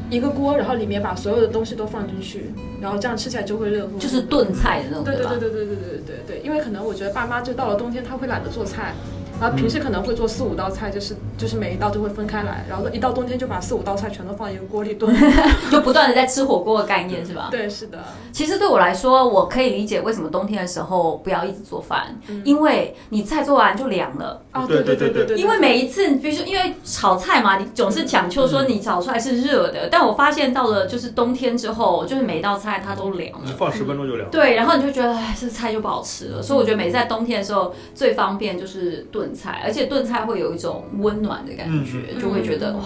[0.08, 3.98] 一个锅，然后里面把所有的东西都放进去，然后这样吃起来就会热乎。
[3.98, 8.94] 就是炖菜的那种，对对对对对对对对对，因为可能我觉得爸妈就到了冬天他会懒得做菜。
[9.40, 15.14] 然后平时可能会做四五道菜，就是就是每一道都会分开来，然后一到冬天就把四五道菜全都放一个锅里炖，
[15.72, 17.48] 就不断的在吃火锅的概念是吧？
[17.50, 17.98] 对，是的。
[18.30, 24.42] 其实对我来说，我可以理解为什么冬天的时候不要一直做饭，嗯、因为你菜做完就凉了。
[24.52, 25.38] 啊，对对对对对。
[25.38, 33.44] 因为每一次，比如说因为炒菜嘛，你总是讲究说你炒出来是热的，但我发现到了就是冬天之后，就是每一道菜它都凉了。
[33.44, 34.30] 你放十分钟就凉了。
[34.30, 36.42] 对，然后你就觉得哎，这菜就不好吃了。
[36.42, 40.20] 所以我觉得每次在冬天的时候最方便就是炖菜，而且炖菜。
[40.20, 42.82] 会有一种温暖的感觉，嗯、就会觉得哇，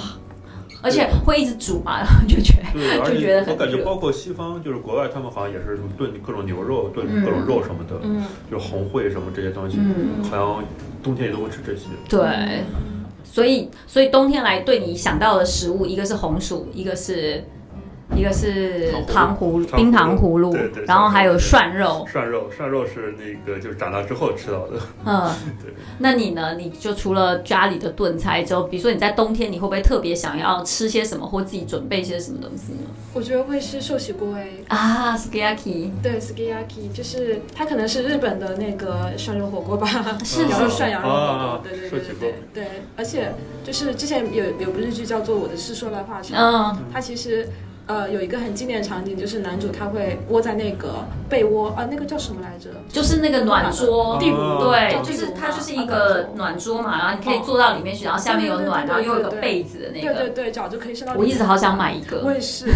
[0.80, 10.64] 而且会一直煮嘛，然后就觉得 就觉得很我感觉包括西方，就是国外，他们好像也是炖各种牛肉、炖各种肉什么的，嗯，就是红烩什么这些东西，嗯，好像
[11.02, 11.88] 冬天也都会吃这些。
[12.08, 12.62] 对，
[13.24, 17.44] 所以所以冬天来对你想到的食物，一个是红薯，一个是。
[18.16, 22.06] 一个是糖葫芦、冰糖葫芦，对对，然后还有涮肉。
[22.10, 24.78] 涮肉，涮肉是那个就是长大之后吃到的。
[25.04, 25.30] 嗯，
[25.62, 25.74] 对。
[25.98, 26.54] 那你呢？
[26.56, 32.90] 你就除了家里的炖菜之后，比如说你在冬天，你会不会特别想要吃些什么，或自己准备些什么东西呢？
[33.12, 34.64] 我觉得会是寿喜锅诶。
[34.68, 35.90] 啊，sukiyaki。
[36.02, 39.86] 对，sukiyaki 就是它可能是日本的那个涮肉火锅吧，
[40.24, 41.70] 是羊肉涮羊肉火啊锅。
[41.70, 43.32] 对对对对对对，而且
[43.64, 47.48] 就是之前有有部日剧叫做《我的事说来话长》，嗯，它其实。
[47.86, 52.70] 呃，有一个很经典的场景，就是男主他会窝在那个被窝啊，那个叫什么来着？
[52.88, 61.12] 就是那个暖桌，地炉，对，就是它就是一个暖桌嘛，然后你可以坐到里面去，然后下面有暖，然后又有个被子的那个，对对对，脚就可以伸到。
[61.14, 62.66] 我一直好想买一个，我也是。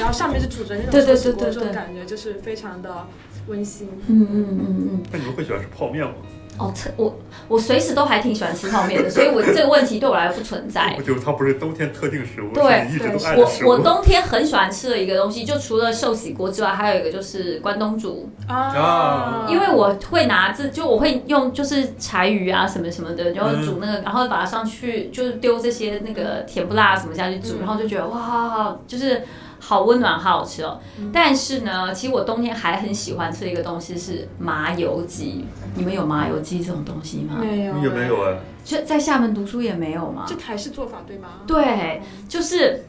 [0.00, 3.06] 然后上面是煮着那种对对寿喜锅，对对这种感觉就是非常的
[3.46, 3.88] 温馨。
[4.08, 5.02] 嗯嗯嗯嗯。
[5.12, 6.14] 那你们会喜欢吃泡面吗？
[6.58, 10.94] 哦，我我随时都还挺喜欢吃泡面的，所以我这个问题对我来说不存在。
[10.98, 13.68] 我觉得它不是冬天特定食物，对一直都爱的食物。
[13.68, 29.22] 我我冬天很喜欢吃的一个东西，就除了寿喜锅之外，还有一个就是关东煮啊，因为我会拿这就我会用就是柴鱼啊什么什么的，然后煮那个，然后把它上去就是丢这些那个甜不辣什么下去煮，然后就觉得哇，就是。
[29.60, 30.80] 好温暖，好好吃哦。
[31.12, 35.44] 但是呢，其实我冬天还很喜欢吃的一个东西是麻油鸡。
[35.74, 37.36] 你们有麻油鸡这种东西吗？
[37.40, 38.38] 没有，也没有哎。
[38.64, 40.24] 就在厦门读书也没有吗？
[40.28, 41.28] 这台式做法对吗？
[41.46, 42.84] 对，就是。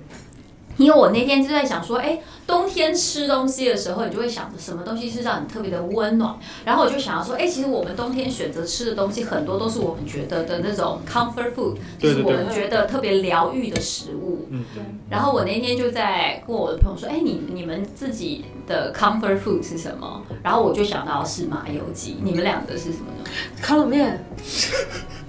[0.80, 6.36] 因为我那天就在想说，哎，冬天吃东西的时候，你就会想着什么东西是让你特别的温暖。
[6.66, 14.48] 然后我就想要说，哎，其实我们冬天选择吃的东西很多都是我们觉得的那种 comfort food，就是我们觉得特别疗愈的食物。
[14.50, 14.82] 嗯，对。
[15.10, 20.24] 然后我那天就在跟我的朋友说，哎，你你们自己的 comfort food 是什么？
[20.42, 22.18] 然后我就想到是麻油鸡。
[22.24, 23.30] 你们两个是什么呢？
[23.62, 24.24] 烤冷面。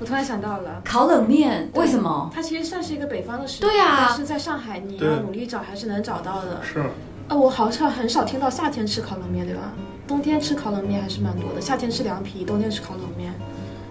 [0.01, 2.31] 我突然想到了，烤冷面为什么？
[2.35, 6.61] 它其实算是一个北方的食物，对啊，但是在上海你要努力找还是能找到的。
[6.63, 6.83] 是。
[7.29, 9.73] 呃，我好像很少听到夏天吃烤冷面，对吧？
[10.09, 13.33] 冬天吃烤冷面还是蛮多的，夏天吃凉皮，冬天吃烤冷面。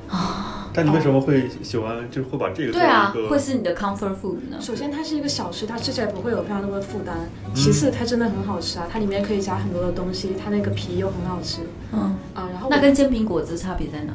[0.10, 4.58] 啊，但你为什么会喜欢，就是会把这个作为对啊一，个会是你的 comfort food 呢？
[4.60, 7.16] 首先，它是一个小吃，它吃起来不会有非常多的负担。
[7.54, 11.62] 其次，它真的很好吃啊，它里面可以加很多的东西，它那个皮又很好吃
[11.94, 12.50] 嗯，啊。
[12.52, 14.14] 然后那跟煎饼果子差别在哪？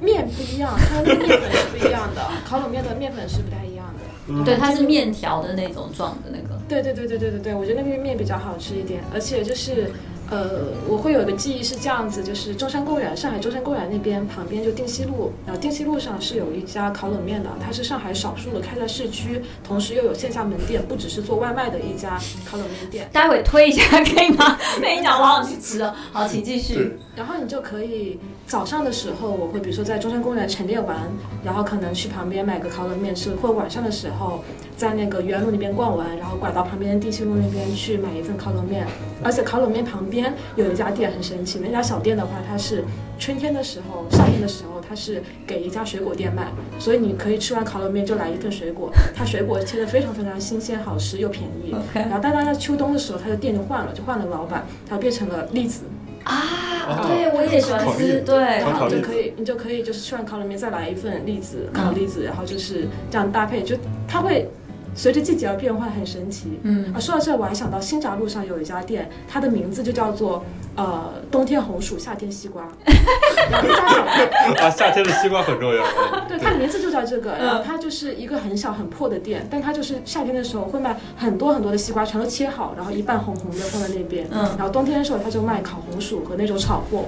[0.00, 4.04] 面不一样，它的面粉是不一样的， 烤冷面的面粉是不太一样的。
[4.28, 6.60] 嗯对，它是面条的那种状的那个。
[6.68, 9.88] 对对对对对对对，我觉得那个面比较好吃一点，而且就是，
[10.28, 23.08] 呃，我会有一个记忆是这样子，就是中山公园，上海中山公园那边旁边就定西路，然后定西路上是有一家烤冷面的，它是上海少数的开在市区，同时又有线下门店，不只是做外卖的一家烤冷面店。
[23.12, 24.58] 待会推一下可以吗？
[24.82, 25.94] 被你讲，我好想去吃了。
[26.12, 26.98] 好，请继续。
[27.14, 30.96] 然后你就可以早上的时候，我会比如说在中山公园晨练完，
[31.44, 34.40] 然后可能去旁边买个烤冷面吃，或晚上的时候
[34.76, 38.86] 在那个原路那边逛完，然后拐到旁边的定西路那边去买一份烤冷面。
[39.24, 42.84] 而且烤冷面旁边有一家店很神奇，那家小店的话，它是
[43.18, 46.46] 春天的时候、夏天的时候，它是给一家水果店卖，
[46.78, 51.74] 所以你可以吃完烤冷面就来一份水果，它水果切的非常非常新鲜、好吃又便宜。
[51.92, 55.82] 然后但它在秋冬的时候，它的店就换了，就换了老板，它变成了栗子。
[56.26, 58.20] 啊，对，我也喜欢吃。
[58.20, 63.76] 对，然后你就可以，你就可以就是吃完烤冷面再来一份栗子，嗯烤栗子，然后就是这样搭配，就
[64.08, 64.48] 它会
[64.96, 66.58] 随着季节而变换，很神奇。
[66.62, 70.42] 嗯啊，说到这，我还想到新闸路上有一家店，它的名字就叫做
[70.74, 72.66] 呃 冬天红薯，夏天西瓜。
[74.74, 75.84] 夏天的西瓜很重要。
[76.26, 77.32] 对，它的名字就叫这个。
[77.32, 84.26] 嗯然后它就是一个很小很破的店，但它就是夏天的时候会卖很多很多的西瓜，全都切好，然后一半红红的放在那边。
[84.32, 87.04] 嗯然后冬天的时候，它就卖烤红薯和那种炒货。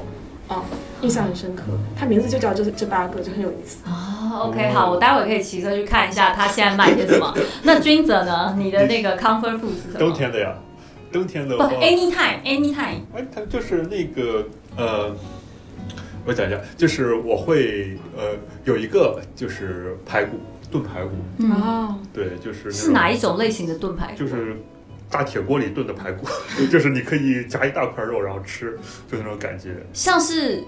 [0.49, 0.64] 啊，
[1.03, 1.64] 印象很深刻。
[1.95, 3.78] 它名字就叫这这八个，就很有意思。
[4.39, 7.34] 哦，OK，好，我待会可以骑车去看一下他现在卖些什么。
[7.64, 8.55] 那君泽呢？
[8.59, 9.99] 你的那个 comfort food 是什么？
[9.99, 10.55] 冬天的呀，
[11.12, 13.01] 冬天的不话，，anytime，anytime。
[13.14, 15.14] 哎，它就是那个呃，
[16.24, 18.34] 我讲一下，就是我会呃
[18.64, 20.39] 有一个就是排骨
[20.70, 24.18] 炖排骨，嗯，哦，对，就是是哪一种类型的炖排骨？
[24.18, 24.57] 就是
[25.11, 26.26] 大铁锅里炖的排骨，
[26.70, 28.78] 就是你可以夹一大块肉然后吃，
[29.11, 29.74] 就那种感觉。
[29.95, 30.62] 像是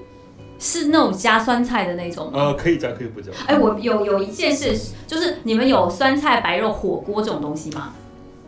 [0.61, 2.39] 是那种加酸菜的那种吗？
[2.39, 3.33] 呃，可以加可以不加。
[3.47, 7.95] 哎，我有有一件事，就是你们有酸菜白肉火锅这种东西吗？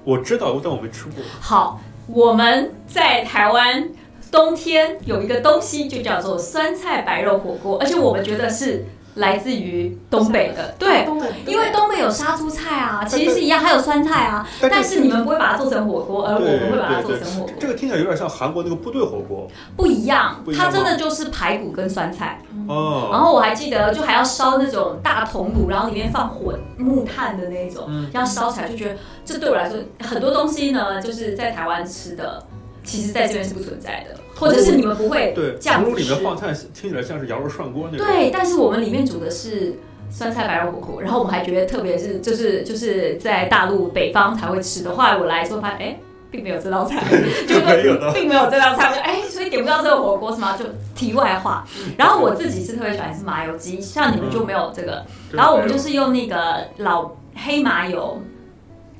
[0.05, 1.15] 我知道，但我没吃过。
[1.41, 3.89] 好，我们在台湾
[4.31, 8.85] 冬天有一个东西，就叫做酸菜白肉火锅，而且我们觉得是
[9.15, 11.07] 来自于东北的，对。
[11.47, 19.47] 因为东北有杀猪菜啊，其实是一样，还有酸菜啊，但但是你们不会把它做成火锅，而我们会把它做成火锅，这个听起来有点像韩国那个部队火锅
[19.77, 22.41] 不一样它真的就是排骨跟酸菜。
[22.69, 23.25] 哦然哦。
[23.25, 32.43] 后我还记得，就还要烧那种大铜炉，然后里面放火木炭的那种，嗯要烧起来，就觉得这对我来说很多东西呢，就是在台湾吃的，
[32.85, 36.22] 其实在这边是不存在的，或者是你们不会对，这样子吃铜炉里面。
[36.22, 38.07] 放菜，听起来像是羊肉涮锅那种。
[38.07, 39.74] 对，但是我们里面煮的是
[40.11, 44.95] 酸菜白肉火锅，然后我们还觉得特别是就是就是在大陆北方才会吃的。
[44.95, 45.99] 后来我来之后发现，哎。
[46.33, 46.99] 并没有这道菜，
[47.47, 50.57] 就没有并没有这道菜，就哎，所以点不到这个火锅是吗？
[50.57, 50.64] 就
[50.95, 51.62] 题外话。
[51.99, 55.05] 然后我自己是特别喜欢吃麻油鸡，像你们就没有这个。
[55.30, 58.18] 对然后我们就是用那个老黑麻油，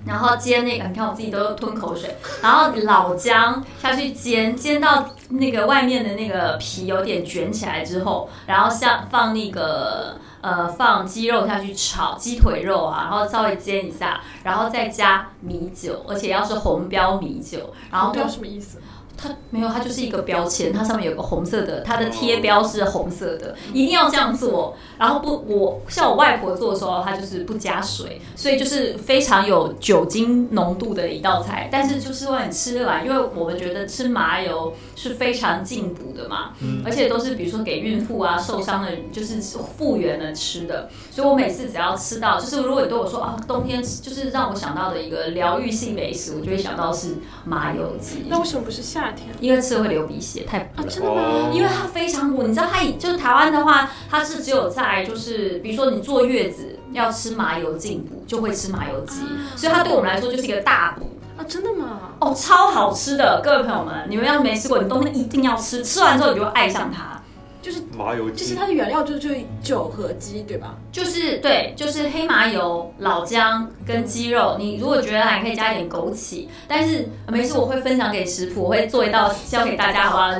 [0.05, 18.81] 然后煎那个，你看我自己都吞口水，然后老姜下去煎，煎到那个外面的那个皮有点卷起来之后，然后像放那个呃放鸡肉下去炒，鸡腿肉啊，然后稍微煎一下，然后再加米酒，而且要是红标米酒，然后标什么意思？
[19.23, 24.75] 它没有，它就是一个标签，它上面有个红色的，它的贴标是红色的，一定要这样做。
[24.99, 31.69] 然后不，我像我外婆做的时候，她就是不加水，所以就是非常有酒精浓度的一道菜。
[31.71, 34.73] 但是就是让你吃来，因为我们觉得吃麻油
[35.09, 39.41] 是非常进补的嘛，嗯而且都是比如说给孕妇啊、受伤的，就是
[39.77, 40.89] 复原的吃的。
[41.11, 48.25] 所以我每次只要吃到，就是如果你对我说啊，冬天就是让我想到的一个疗愈性美食，我就会想到是麻油鸡。
[48.29, 50.85] 那为什么不是夏天因为吃了会流鼻血，太补啊？
[50.89, 51.23] 真的吗？
[51.23, 59.21] 哦因为它非常补，你知道它以就是台湾的话，它是只有在就是比如说你坐月子要吃麻油进补，就会吃麻油鸡，
[59.57, 61.07] 所以它对我们来说就是一个大补
[61.43, 61.99] 啊，真的吗？
[62.21, 67.21] 哦，超好吃的，各位朋友们，你们要是没吃过，你冬天一定要吃，吃完之后你就会爱上它。
[67.61, 69.31] 就是麻油鸡其实它的原料就就
[69.63, 70.75] 酒和鸡，对吧？
[70.91, 74.57] 就是对，就是黑麻油、老姜跟鸡肉。
[74.59, 80.33] 你如果觉得还可以加一点枸杞，但是呃没事，我会分享给食谱，我会做一道教给大家，好不好？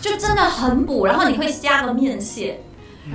[0.00, 2.58] 就就真的很补，然后你会加个面线，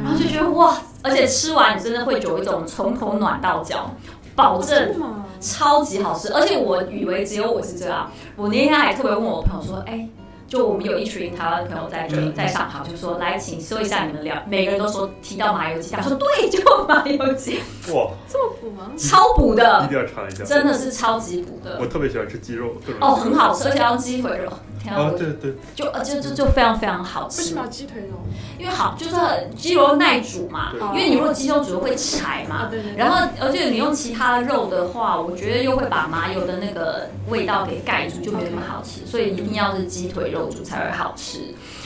[0.01, 3.93] 然后就觉得哇，而且吃完你真的会有一种从头暖到脚，
[4.33, 5.25] 保证吗？
[5.41, 6.31] 超级好吃。
[6.31, 10.07] 而且我以为只有我是这样，我那天还特别问我朋友说，哎。
[10.51, 17.61] 就我们有一群台湾朋友在这，嗯在上海，就说来，请说一下你们聊，每个人都说提到麻油鸡，他说对，就麻油鸡，
[17.93, 18.91] 哇，这么补吗？
[18.97, 20.43] 超补的一，定要尝一下。
[20.43, 21.85] 真的是超级补的我。
[21.85, 24.51] 特别喜欢吃鸡肉，各种哦，很好吃，而且要用鸡腿肉，
[24.81, 28.15] 天啊，啊，我对对，就呃就就就非常非常好吃为什么，要鸡腿肉？
[28.57, 29.15] 因为好就是
[29.55, 32.97] 鸡肉耐煮嘛，对因为你如果鸡肉煮会柴嘛啊，，对对对。
[32.97, 39.05] 然后，而且你用其他的肉的话，我觉得又会把麻油的那个味道给盖住，就没那么好吃。
[39.05, 41.39] 所以一定要是鸡腿肉煮才会好吃。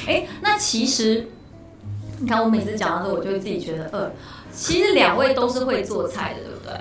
[0.07, 1.27] 哎，那其实
[2.19, 4.11] 你看我每次讲到这，我就会自己觉得，呃，
[4.53, 6.75] 其实两位都是会做菜的，对不对？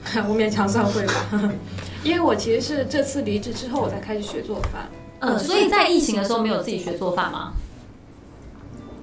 [0.28, 1.12] 我勉强算会吧，
[2.02, 4.88] 因为我其实是这次离职之后我才开始学做饭，
[5.20, 7.52] 嗯，所以在疫情的时候没有自己学做饭吗？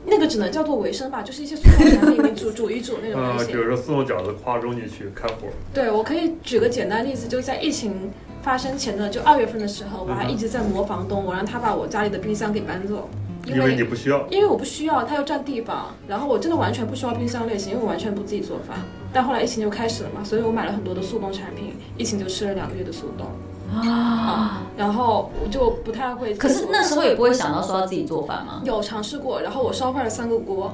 [0.10, 3.52] 那个只能叫做维生吧，就是一些速冻产品，你煮煮一煮那种呃，东西。
[3.52, 8.10] 比如说速冻饺子，夸中进去开火，对，我可以举个简单例子，就在疫情
[8.42, 13.10] 发生前的就二月份的时候，我还一直在磨房东，我让他把我家里的冰箱给搬走，
[13.46, 14.26] 因为你不需要。
[14.30, 18.80] 因为我不需要，它又占地方，然后我真的完全不需要冰箱类型，因为我完全不自己做饭。
[19.12, 23.28] 但后来疫情就开始了嘛，所以我买了很多的速冻产品，疫情就吃了两个月的速冻，
[23.70, 26.34] 啊，然后我就不太会。
[26.36, 28.62] 可是那时候也不会想到说要自己做饭吗？
[28.64, 30.72] 有尝试过，然后我烧坏了三个锅，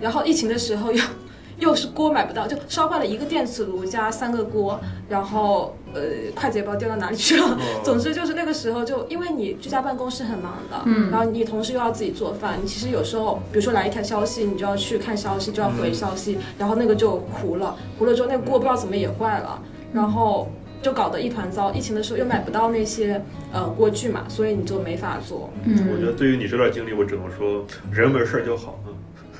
[0.00, 1.02] 然后疫情的时候又
[1.58, 4.78] 又是锅买不到，就烧坏了一个电磁炉加三个锅，
[5.08, 6.02] 然后呃
[6.34, 7.46] 筷子也不知道掉到哪里去了。
[7.46, 19.60] 哦 总之就是那个时候就因为你居家办公是很忙的，嗯然后你同时又要自己做饭，你其实有时候比如说来一条消息，你就要去看消息，就要回消息，然后那个就糊了，糊了之后那个锅不知道怎么也坏了，
[19.92, 20.46] 然后。
[20.82, 23.20] 就搞得一团糟，疫情的时候又买不到那些
[23.52, 25.50] 呃锅具嘛，所以你就没法做。
[25.64, 28.78] 嗯我觉得对于你这段经历，我只能说人没事就好。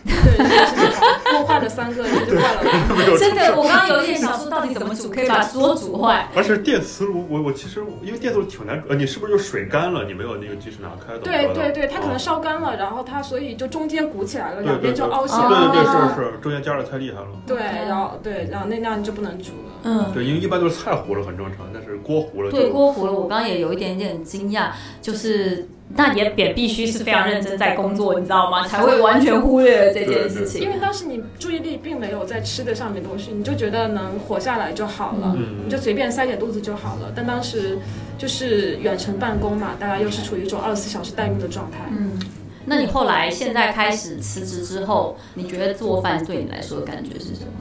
[0.07, 1.01] 嗯对，是这种
[1.33, 6.29] 锅坏了三个，人就坏了真的，我刚刚有一点想说，到底怎么煮可以把锅煮坏？
[6.35, 11.19] 而且电磁炉，我我其实因为电磁炉挺难煮，呃，你是不是就水干了，你没有那个及时拿开的？
[11.21, 15.73] 对对对，它可能哦烧干了，然后它所以就中间鼓起来了，两边就凹陷哦了。
[15.73, 17.27] 对对对，是是，中间加热太厉害了。
[17.47, 19.73] 对，然后对，然后那那样就不能煮了。
[19.85, 28.67] 嗯，对，因为一般都是菜糊了很正常，但是锅糊了就对锅糊了，我刚刚也有一点点惊讶，就是那也也必须是非常认真在工作，你知道吗？
[28.67, 30.69] 才会完全忽略了这件事情因。
[30.69, 37.13] 为当时你注意力并没有在吃的上面东西，你就觉得能活下来就好了，嗯你就随便塞点肚子就好了。
[37.15, 37.79] 但当时
[38.19, 41.79] 就是远程办公嘛，大家又是处于一种二十四小时待命的状态。
[41.91, 42.19] 嗯，
[42.65, 47.53] 那你后来现在开始辞职之后，你觉得做饭对你来说的感觉是什么？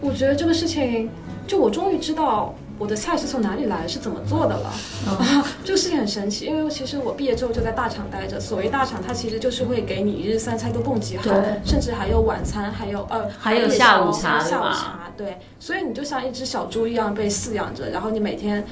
[0.00, 1.08] 我觉得这个事情，
[1.46, 4.72] 就我终于知道我的菜是从哪里来，是怎么做的了。
[5.64, 8.40] 这个事情很神奇，因为其实我毕业之后就在大厂待着。
[8.40, 11.30] 所谓大厂，它其实就是会给你一日三餐都供给好，
[11.64, 15.38] 甚至还有晚餐，还有呃，还有下午茶下午茶对吧茶，对。
[15.60, 18.64] 所以你就像一只小猪一样被饲养着，然后你每天。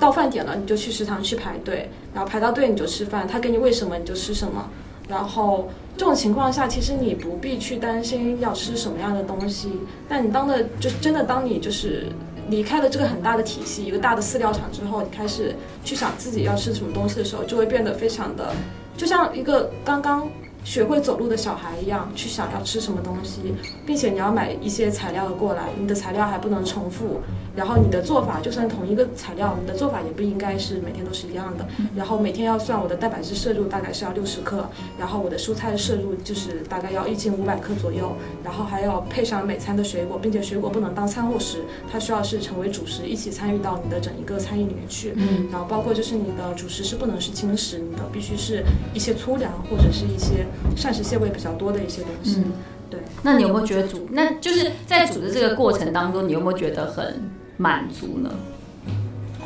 [0.00, 4.70] 到饭点了，你就去食堂去排队，然后排到队你就吃饭，他给你喂什么你就吃什么。
[5.08, 9.72] 然后这种情况下，其实你不必去担心要吃什么样的东西。
[10.08, 12.06] 但你当的就真的当你就是
[12.48, 18.52] 离开了这个很大的体系，一个大的饲料厂之后，你开始去想自己要吃什么东西的时候，就会变得非常的，
[18.96, 20.28] 就像一个刚刚
[20.64, 23.54] 学会走路的小孩一样，去想要吃什么东西，
[23.86, 27.20] 并且你要买一些材料过来，你的材料还不能重复，
[27.58, 31.66] 然后你的做法就算同一个材料，你的做法也不应该是每天都是一样的。
[31.96, 34.64] 然后每天要算我的蛋白质摄入大概是要六十克，
[34.96, 38.12] 然后我的蔬菜摄入就是大概要一千五百克左右，
[38.44, 45.12] 然后还要配上每餐的水果，并且水果不能当餐后食，它需要是成为主食一起参与到你的整一个餐饮里面去。
[45.16, 48.62] 嗯，然后包括就是你的主食是不能是轻食，你的必须是
[48.94, 50.46] 一些粗粮或者是一些
[50.76, 52.36] 膳食纤维比较多的一些东西。
[52.38, 52.52] 嗯
[52.88, 53.00] 对。
[53.22, 54.06] 那你有没有觉得煮？
[54.12, 57.20] 那就是在煮的这个过程当中，你有没有觉得很
[57.58, 58.30] 满足呢？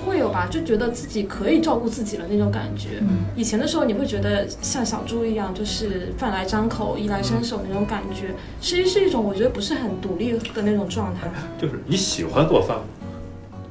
[0.04, 2.98] 会有吧，就觉得自己可以照顾自己了那种感觉。
[3.02, 11.30] 嗯以前的时候，你会觉得像小猪一样，就是饭来张口、衣来伸手那种感觉，其实是一种我觉得不是很独立的那种状态。
[11.56, 12.84] 就是你喜欢做饭吗？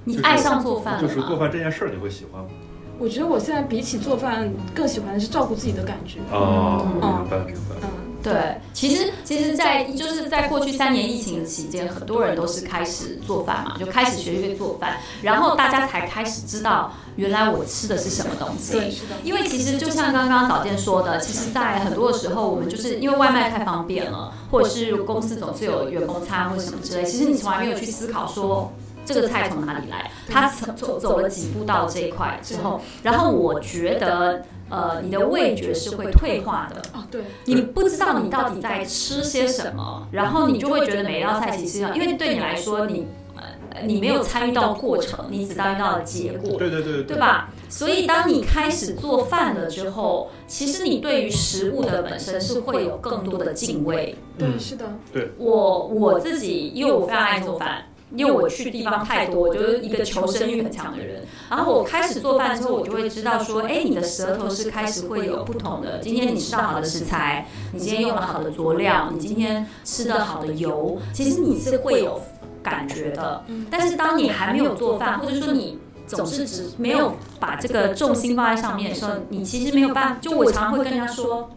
[0.06, 1.38] 你爱上做饭了就是做？
[1.38, 2.50] 饭这件事儿，你会喜欢吗？
[2.98, 6.20] 我觉得我现在比起做饭，更喜欢的是照顾自己的感觉。
[6.32, 7.76] 哦，嗯明白明白。
[7.82, 7.89] 嗯，
[8.24, 18.74] 对，其实其实在，就是在过去三年疫情的期间，很多人都是开始做饭嘛，就开始学会做饭，然后大家才开始知道原来我吃的是什么东西。
[18.74, 19.15] 对，是的。
[19.24, 28.72] 因为其实就像刚刚早健说的，其实，在很多的时候，我们就是因为外卖太方便了，或者是公司总是有员工餐或者什么之类，其实你从来没有去思考说。
[29.03, 30.11] 这个菜从哪里来？
[30.30, 43.05] 他走走走了几步到这一块之后，然后我觉得，呃，你的味觉是会退化的，哦，对，你不知道你到底在吃些什么，然后你就会觉得每一道菜其实要，因为对你来说，你
[43.36, 46.57] 呃呃你没有参与到过程，你只参与到了结果。
[46.57, 47.17] 对对对对？
[47.17, 47.49] 吧？
[47.67, 54.15] 所以当你开始做饭了之后，其实你对于食物的本身是会有更多的敬畏。
[54.38, 57.86] 对，嗯是的，对我我自己，因为我非常爱做饭，
[58.16, 61.22] 因为我去地方太多，我就是一个求生欲很强的人。
[61.49, 65.99] 然后我开始做饭之后，我就会知道说，哎，你的舌头是开始会有不同的。
[65.99, 72.22] 今天你吃到好的食材，你今天用了好的佐料，你今天吃的好的油，其实你是会有
[72.64, 73.43] 感觉的。
[73.70, 80.18] 但是当你还没有做饭，或者说你总是只没有把这个重心放在上面的时候，你其实没有办法。
[80.22, 81.49] 就我常常会跟人家说，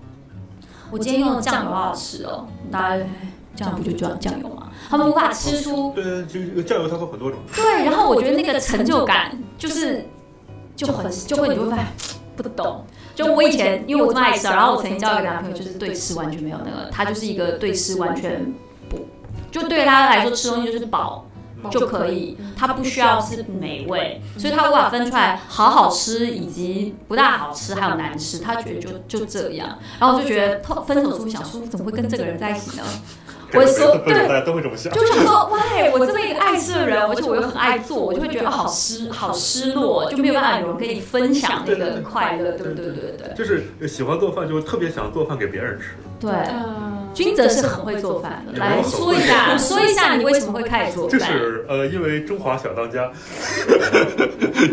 [0.91, 3.05] 我今天用的酱油好好吃哦，大家
[3.57, 4.71] 这样不就酱酱油吗？
[4.89, 7.39] 他们无法吃出对对，这个酱油它分很多种。
[7.55, 10.05] 对，然后我觉得那个成就感就是
[10.77, 11.87] 就很就会你就会发现
[12.37, 12.85] 不懂。
[13.15, 18.53] 就我以前因为我这么爱吃，然后我曾经交一个男朋友，就是对吃完全没有那个，他就是一个对吃完全
[18.89, 19.07] 不，
[19.51, 21.27] 就对他来说吃东西就是饱。
[21.71, 32.83] 就可以，他不需要是美味，所以他无法分出来好好吃以及不大好吃，还有难吃，他觉得就就这样，然后我就觉得分手之后想说，怎么会跟这个人在一起呢？
[33.55, 34.93] 我会说对，大家都会这么想。
[34.93, 42.85] 就是说，喂，我这么一个爱吃的人，而且我又很爱做，我就会觉得好失好失落，就没有办法有人跟你分享那个快乐，对不对？
[42.85, 45.87] 对对对就是喜欢做饭，就特别想做饭给别人吃。
[46.21, 46.31] 对。
[46.31, 51.19] 嗯，君泽是很会做饭的，来说一下，说一下你为什么会开始做就？
[51.19, 53.11] 是呃，因为《中华小当家》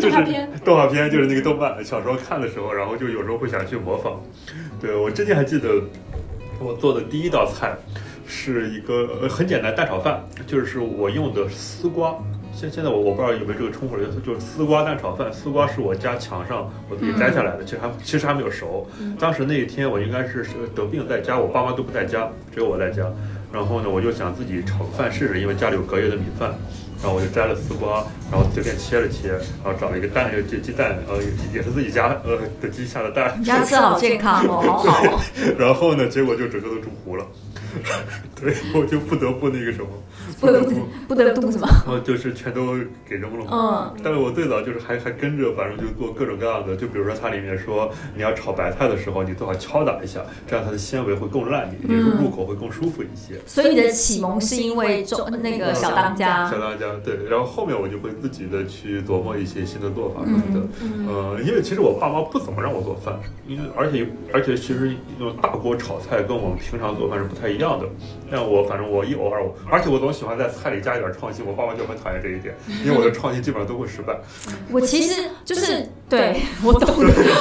[0.00, 4.20] 动画片，动画片就是那个动漫，小时候看的时候，然后就有时候会想去模仿。
[4.80, 5.68] 对我之前还记得
[6.58, 7.76] 我做的第一道菜
[8.34, 12.16] 是一个呃很简单蛋炒饭，就是我用的丝瓜。
[12.54, 15.30] 现现在我我不知道有没有这个称呼了，就是丝瓜蛋炒饭。
[15.30, 18.88] 丝瓜是我家墙上我自己摘下来的，其实还其实还没有熟。
[19.18, 23.04] 当时那一天我应该是得病在家，我爸妈都不在家，只有我在家。
[23.52, 26.54] 然后呢，我就想自己炒个饭试试，因为家里有隔夜的米饭。
[27.02, 29.32] 然后我就摘了丝瓜，然后随便切了切，
[29.64, 31.18] 然后找了一个蛋，呃，鸡鸡蛋，呃，
[31.52, 35.20] 也是自己家呃的鸡下的蛋你，家吃好健康哦，好好哦。
[35.58, 37.26] 然后呢，结果就整个都煮糊了。
[38.38, 39.88] 对，我就不得不那个什么，
[40.38, 40.70] 不得不
[41.08, 41.66] 不得不什么？
[41.66, 42.74] 然后就是全都
[43.08, 43.50] 给扔了嘛。
[43.96, 53.40] 嗯，但是我最早就是还还跟着，反正就做各种各样的，就比如说它里面说你要炒白菜的时候，你最好敲打一下，这样它的纤维会更烂，一点入入口会更舒服一些。
[53.46, 60.66] 所以你的启蒙是因为中那个小当家小，当家对，然后后面我就会自己的去琢磨一些新的做法什么的。
[60.82, 67.86] 嗯呃，因为其实我爸妈不怎么让我做饭，因为而且而且其实用大锅炒菜跟我们平常做饭是不太一样的。
[68.32, 74.18] 但我反正我一偶尔我，而且我总喜欢在菜里加一点创新，我爸妈就很讨厌这一点，因为我的创新基本上都会失败。
[74.70, 76.88] 我其实就是对我懂，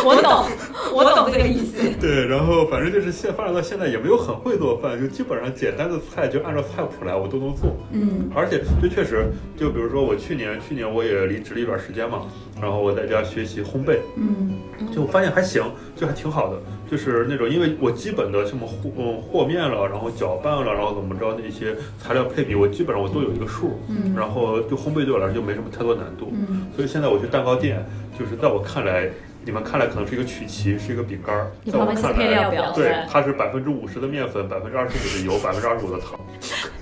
[0.06, 0.46] 我懂，
[0.94, 1.82] 我懂这个意思。
[2.00, 7.74] 对，然后反正就是现发展到现在也没有很会做饭，就基本上简单的菜就按照菜谱来我都能做。
[7.92, 12.24] 嗯而且就确实，就比如说我去年去年我也离职了一段时间嘛，
[12.62, 14.60] 然后我在家学习烘焙，嗯
[14.94, 15.64] 就发现还行，
[15.96, 16.60] 就还挺好的。
[16.92, 21.74] 就是那种，因为我基本的什么和嗯和面了，然后搅拌了，然后怎么着那些
[22.04, 23.80] 材料配比，我基本上我都有一个数。
[23.88, 26.34] 嗯然后就烘焙对我来说就没什么太多难度。
[26.34, 27.82] 嗯，所以现在我去蛋糕店，
[28.20, 29.10] 就是在我看来，
[29.46, 36.20] 你们看来可能是一个曲奇，是一个饼干儿，在我看来，配料表，对，它是百分之五十的面粉，百分之二十五的油，百分之二十五的糖。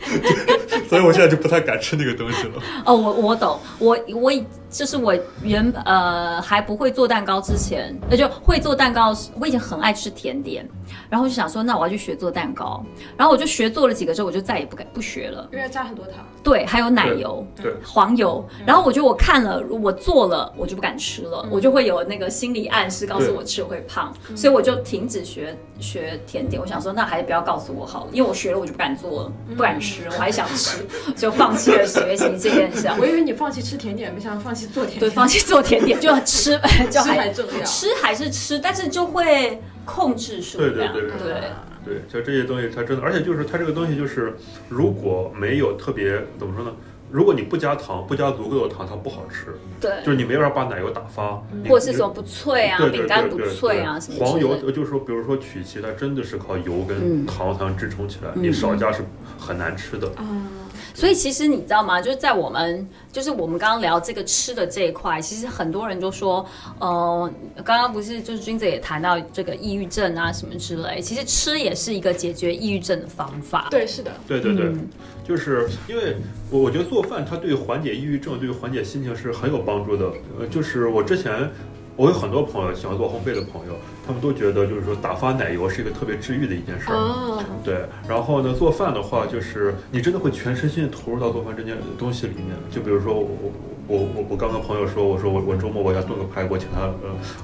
[0.89, 2.53] 所以我现在就不太敢吃那个东西了。
[2.83, 9.15] 哦，我我懂，我我以就是我原呃还不会做蛋糕之前，那就会做蛋糕。
[9.39, 10.67] 我以前很爱吃甜点，
[11.09, 12.83] 然后就想说，那我要去学做蛋糕。
[13.17, 15.47] 然后我就学做了几个之后，我就再也不敢不学了。
[15.51, 16.15] 因为要加很多糖。
[16.43, 18.47] 对，还有奶油、对，黄油。
[18.65, 26.61] 然后我觉得我看了，我做了，我就不敢吃了，我就会有那个心理暗示告诉我吃了会胖，所以我就停止学学甜点。
[26.61, 32.87] 我想说，那还是不要告诉我好了，因为我学了我就不敢做了，不敢吃，我还想吃， 就放弃了学习这件事。
[32.99, 35.15] 我以为你放弃吃甜点，没想到放弃做甜对，点。
[35.15, 37.65] 放弃做甜点就吃， 就吃还还重要。
[37.65, 40.73] 吃还是吃，但是就会控制数量。
[40.73, 41.41] 对对对对
[41.85, 44.35] 对，就这些东西，它真的，而且就是它这个东西，就是
[44.67, 46.71] 如果没有特别怎么说呢？
[47.11, 49.47] 如果你不加糖，不加足够的糖，它不好吃。
[49.81, 54.55] 对，就是你没法把奶油打发，你或者是说不脆啊，对对饼干不对对脆啊什么黄油。
[54.71, 59.03] 就是说，比如说曲奇，它真的是靠油嗯跟糖才能支撑起来，嗯你少加是
[59.39, 60.07] 很难吃的。
[60.09, 60.21] 啊，
[60.93, 62.01] 所以其实你知道吗？
[62.01, 66.45] 就是在我们就是我们刚刚聊这个吃的这一块，其实很多人就说，
[66.79, 67.31] 呃，
[67.63, 73.67] 刚刚不是就是君子也谈到这个抑郁症啊什么之类，其实吃也是一个解决抑郁症的方法。
[73.71, 74.87] 对，是的，对对对，嗯
[75.27, 76.17] 就是因为
[76.49, 80.11] 我我觉得做饭它对缓解抑郁症、对缓解心情是很有帮助的。
[80.39, 81.49] 呃，就是我之前。
[81.99, 83.73] 我有很多朋友喜欢做烘焙的朋友，
[84.07, 86.95] 他们都觉得就是说打发奶油是一个特别治愈的一件事儿。
[86.95, 92.55] 哦，对，然后呢，做饭的话，就是你真的会全身心投入到做饭这件东西里面。
[92.71, 93.27] 就比如说我
[93.89, 96.95] 我我我刚跟朋友说，我说我我周末我要炖个排骨，请他呃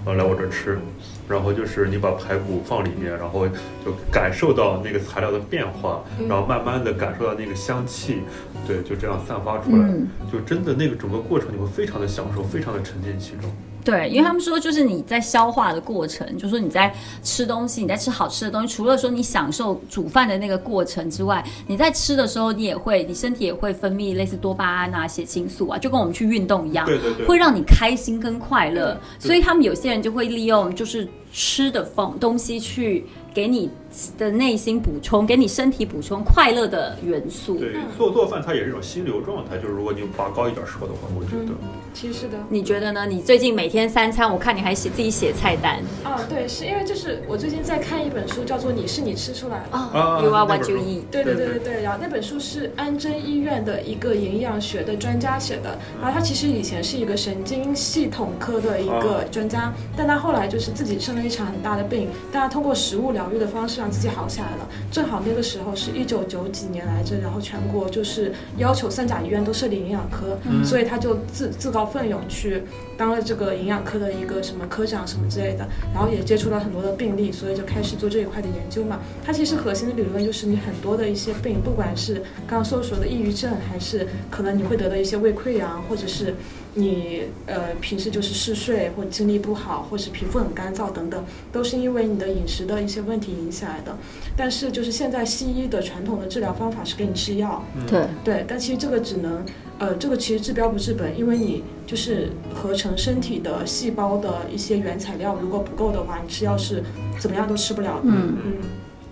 [0.05, 0.79] 呃来我这儿吃。
[1.27, 3.45] 然后就是你把排骨放里面，然后
[3.83, 8.21] 就感受到那个材料的变化，嗯然后慢慢的感受到那个香气，
[8.65, 9.79] 对，就这样散发出来。
[9.79, 13.51] 嗯就真的那个整个过程，你会非常的享受，非常的沉浸其中。
[13.85, 28.99] 对，因为他们说，就是你在消化的过程，就是说你在吃东西，你在吃好吃的东西，除了说你享受煮饭的那个过程之外，你在吃的时候，你也会，你身体也会分泌类似多巴胺啊、血清素啊，就跟我们去运动一样，对对对，会让你开心跟快乐。
[29.19, 33.05] 所以他们有些人就会利用就是吃的方东西去
[33.35, 33.69] 给你
[34.17, 37.57] 的内心补充，给你身体补充快乐的元素。
[37.57, 39.57] 对做做饭，它也是一种心流状态。
[39.57, 41.53] 就是如果你拔高一点说的话，我觉得。
[41.93, 42.37] 其实是的。
[42.49, 43.05] 你觉得呢？
[43.05, 49.77] 你最近每天三餐，我看你还写自己写菜单啊，对，是因为就是我最近在看一本书，叫做《你是你吃出来的》。
[49.79, 51.03] 哦、y u are what you eat。
[51.09, 64.67] 对对对对对对，然后那本书是安贞医院的一个营养学的专家写的，然后他其实以前是一个神经系统科的一个专家，但他后来就是自己生了一场很大的病，但他通过食物疗愈的方式让自己好起来了。
[64.91, 72.63] 正好那个时候是一九九几年来着，然后全国就是要求三甲医院都设立营养科，所以他就自自告奋勇去
[72.97, 78.99] 当了这个营养科的一个什么科长什么之类的，然后也接触了很多的病例，所以就开始做这一块的研究嘛。
[79.23, 82.15] 它其实核心的理论就是你很多的一些病，不管是
[82.47, 86.33] 刚刚所说的抑郁症，还是可能你会得到一些胃溃疡，或者是
[86.75, 93.95] 你呃平时就是嗜睡或精力不好，或是皮肤很干燥等等，都是因为你的饮食的一些问题引起来的。
[94.37, 99.43] 但是就是现在西医的传统的治疗方法是给你吃药，对对，但其实这个只能，
[99.79, 106.83] 呃，这个其实治标不治本，因为你就是合成身体的细胞的一些原材料如果不够的话，你吃药是
[107.17, 108.01] 怎么样都吃不了的。
[108.05, 108.53] 嗯嗯，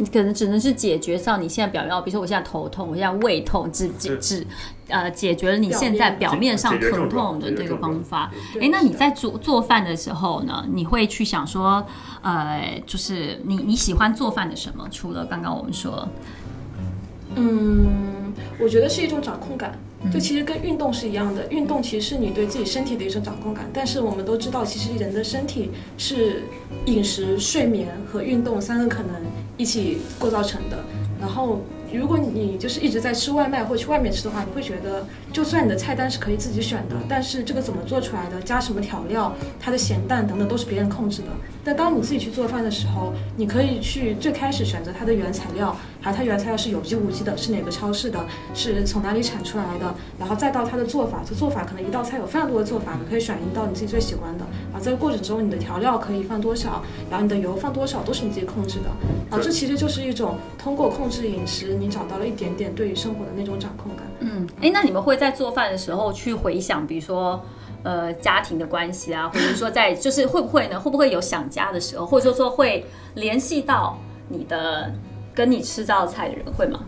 [0.03, 4.47] 你可能只能是解决上你现在表面，比如说我现在头痛，我现在胃痛，只只对只
[4.89, 8.29] 呃解决了你现在表面上疼痛的这个方法。
[8.53, 11.85] 对哎，那你在做做饭的时候呢，你会去想说，
[12.21, 14.85] 呃，就是你你喜欢做饭的什么？
[14.91, 16.05] 除了刚刚我们说，
[17.35, 19.79] 嗯，我觉得是一种掌控感。
[20.11, 23.69] 就其实跟运动是一样的，运动其实是你对自己身体的一种掌控感。
[23.73, 26.43] 但是我们都知道，其实人的身体是
[26.85, 29.15] 饮食、睡眠和运动三个可能
[29.57, 30.83] 一起构造成的。
[31.19, 31.61] 然后，
[31.93, 41.29] 如果你就是一直在吃外卖或去外面吃的话，你会觉得，就算你的菜单是可以自己选的，但是这个怎么做出来的，加什么调料，它的咸淡等等都是别人控制的。
[41.63, 48.19] 但当你自己去做饭的时候，你可以去最开始选择它的原材料，还有它原材料是有机无机的，是哪个超市的，
[48.53, 51.21] 是从哪里产出来的，然后再到它的做法。
[51.25, 54.45] 这做法可能一道菜有非常多的做法，你可以选一道你自己最喜欢的。
[54.71, 58.89] 然后这个过程中，你的调料可以放多少，然后你的油放多少，都是你自己控制的。
[59.29, 64.05] 啊这其实就是一种通过控制饮食，你找到了一点点对于生活的那种掌控感。
[64.19, 67.41] 嗯，哎，那你们会在做饭的时候去回想，比如说。
[67.83, 70.79] 呃，家庭的关系啊，或者说在就是会不会呢？
[70.79, 73.97] 会不会有想家的时候，或者说说会联系到
[74.29, 74.89] 你的
[75.33, 76.79] 跟你吃这道菜的人，会吗？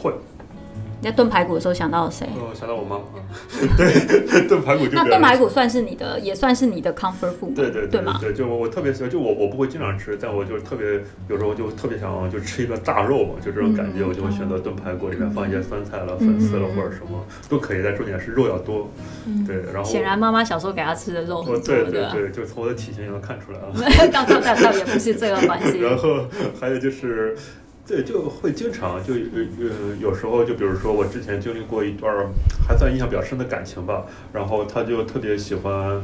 [0.00, 0.14] 会，
[1.00, 2.26] 你在炖排骨的时候想到谁？
[2.36, 2.98] 呃，想到我妈，
[3.76, 8.18] 对，炖排骨就那炖排骨算是你的，也算是你的 comfort food，对对对吗？
[8.20, 18.90] 对，就我我特别喜欢，就我我不会经常吃，但我就特别有时候就特别想就吃一个大肉嘛，就这种感觉，嗯我就会选择炖排骨，里面放一些酸菜了、粉丝了嗯或者什么都可以，但重点是肉要多。
[19.26, 23.70] 嗯对，然后显然妈妈小时候给她吃的肉很多对对，对，就从我的体型也能看出来啊。
[24.12, 25.78] 倒倒倒倒也不是这个关系。
[25.80, 26.24] 然后
[26.60, 27.36] 还有就是，
[27.88, 29.20] 对，就会经常就呃
[29.58, 32.28] 呃有时候就比如说我之前经历过一段
[32.68, 36.02] 还算印象比较深的感情吧，然后他就特别喜欢。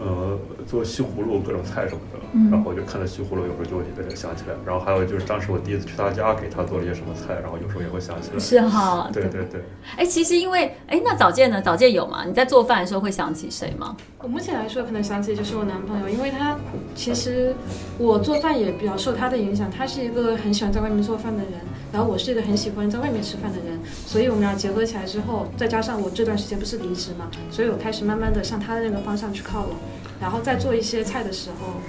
[0.00, 3.84] 呃，做西葫芦各种菜什么的，嗯然后我就看到西葫芦，有时候就会
[4.14, 4.54] 想起来。
[4.64, 8.38] 然后还有就是当时我第一次去他家给他做了一些什么菜，然后有时候也会想起来。
[8.38, 9.60] 是哈，对对对，
[9.96, 11.60] 哎，其实因为哎，那早见呢？
[11.60, 12.24] 早见有吗？
[12.26, 13.96] 你在做饭的时候会想起谁吗？
[14.20, 16.56] 我目前来说，可能想起就是我男朋友，因为他
[16.94, 17.54] 其实
[17.98, 19.70] 我做饭也比较受他的影响。
[19.70, 21.52] 他是一个很喜欢在外面做饭的人，
[21.92, 29.74] 然后我是一个很喜欢在外面吃饭的人，所以我们俩结合起来之后，再加上我这段时间不是离职嘛，所以我开始慢慢的向他的那个方向去靠拢。
[30.20, 31.80] 然后在做一些菜的时候，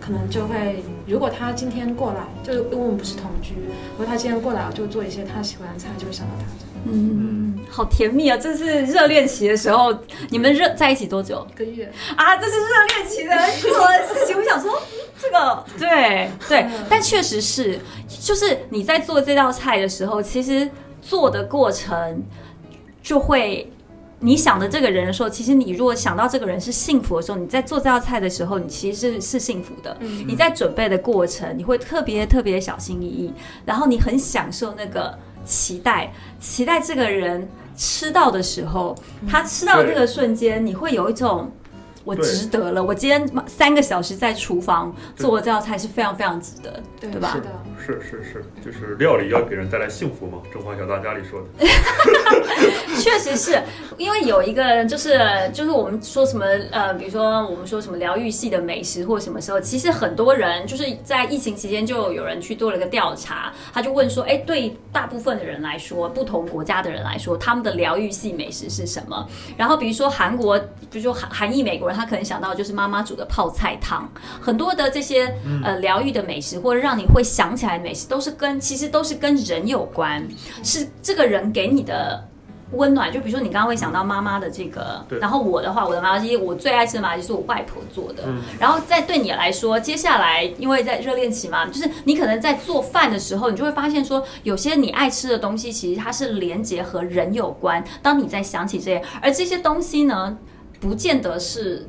[0.00, 3.54] 可能就会，如果他今天过来，就因为我们不是同居，
[3.92, 6.44] 如果他今天过来，我就做一些他喜欢的菜，就会想到他。
[6.88, 8.36] 嗯，好甜蜜啊！
[8.36, 9.92] 这是热恋期的时候，
[10.30, 12.36] 你们热在一起多久一个月，啊？
[12.36, 14.36] 这是热恋期的做的事情。
[14.36, 14.80] 我想说，
[15.20, 17.76] 这个对对嗯，但确实是，
[18.08, 20.68] 就是你在做这道菜的时候，其实
[21.02, 22.22] 做的过程
[23.02, 23.68] 就会
[24.20, 29.96] 你想的这个人的时候，其实你如果想到这个人是幸福的时候，你在做这道菜的时候，你其实是是幸福的。
[30.00, 33.32] 嗯你在准备的过程，你会特别特别小心翼翼，
[33.64, 38.96] 然后你很享受那个期待，期待这个人吃到的时候，
[39.28, 41.50] 他吃到这个瞬间，你会有一种。
[42.04, 47.10] 我值得了，我今天三个小时在厨房做这道菜是非常非常值得，对。
[47.10, 47.32] 对吧？
[47.34, 47.48] 是的，
[47.86, 51.46] 是是是，就是料理要给人带来幸福嘛，《中华小当家》里说的。
[52.98, 53.62] 确实是
[53.96, 55.20] 因为有一个，就是
[55.52, 69.28] 就是我们说什么呃，比如说我们说什么疗愈系的美食或什么时候，其实很多人就是在疫情期间就有人去做了一个调查，他就问说，哎，对大部分的人来说，不同国家的人来说，他们的疗愈系美食是什么？
[69.56, 70.58] 然后比如说韩国，
[70.90, 74.10] 比如说韩韩裔美国人，他可能想到就是妈妈煮的泡菜汤，
[74.40, 75.32] 很多的这些
[75.62, 80.26] 呃疗愈的美食，或者让你会想起来的美食，都是跟其实都是跟人有关，
[80.62, 82.28] 是这个人给你的。
[82.72, 88.24] 温暖，就比如说你刚刚会想到妈妈的这个，然后我的话，我的麻辣鸡，我最爱吃的麻辣鸡是我外婆做的。
[88.26, 97.82] 嗯然后在对你来说，接下来因为在热恋期嘛，就是你可能在做饭的时候，你就会发现说，有些你爱吃的东西，其实它是连接和人有关。
[98.02, 100.36] 当你在想起这些，而这些东西呢，
[100.80, 101.88] 不见得是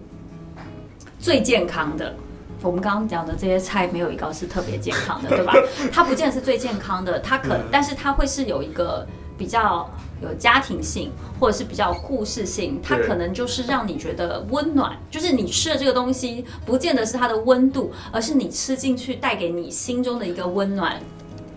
[1.17, 2.15] 最健康的。
[2.61, 5.53] 我们刚刚讲的这些菜没有一个是特别健康的，对吧？
[5.93, 9.05] 它不见得是最健康的，它可，嗯但是它会是有一个
[9.37, 9.87] 比较
[10.21, 20.99] 有家庭性，或者是比较有故事性，它可能就是让你觉得温暖，就是你吃的这个东西，不见得是它的温度，而是你吃进去带给你心中的一个温暖。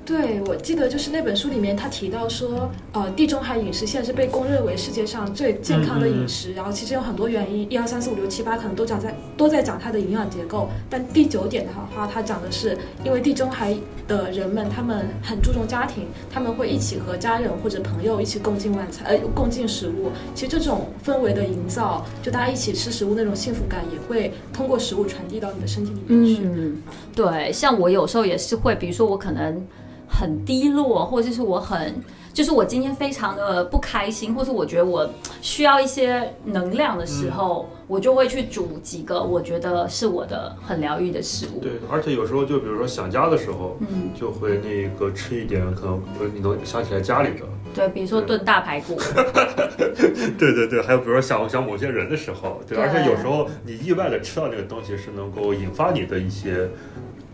[0.04, 13.76] 对，我记得就是那本书里面他提到说，呃，地中海饮食现在是被公认为世界上最健康的饮食，然后其实有很多原因，一二三四五六七八可能都讲在都在讲它的营养结构，但第九点的话，它讲的是因为地中海
[14.08, 20.10] 的人们他们很注重家庭，他们会一起和家人或者朋友一起共进晚餐，呃，共进食物。
[20.34, 26.42] 其实这种氛围的营造，就大家一起吃食物那种幸福感，也会通过食物传递到你的身体里面去。
[26.42, 26.82] 嗯，
[27.14, 29.64] 对，像我有时候也是会，比如说我可能
[30.10, 31.94] 很低落，或者是我很，
[32.32, 35.08] 就是我今天非常的不开心，或是我觉得我
[35.40, 41.60] 需要一些能量的时候，我就会去煮几个我觉得是我的很疗愈的食物。
[41.60, 47.46] 对，而且有时候就比如说想家的时候，嗯，就会那个吃一点，可能呃你能想起来家里的。
[47.72, 48.98] 对，比如说炖大排骨，
[50.36, 56.68] 对对对，还有比如说想想某些人的时候，对，对而且有时候你意外的吃到那个东西是能够引发你的一些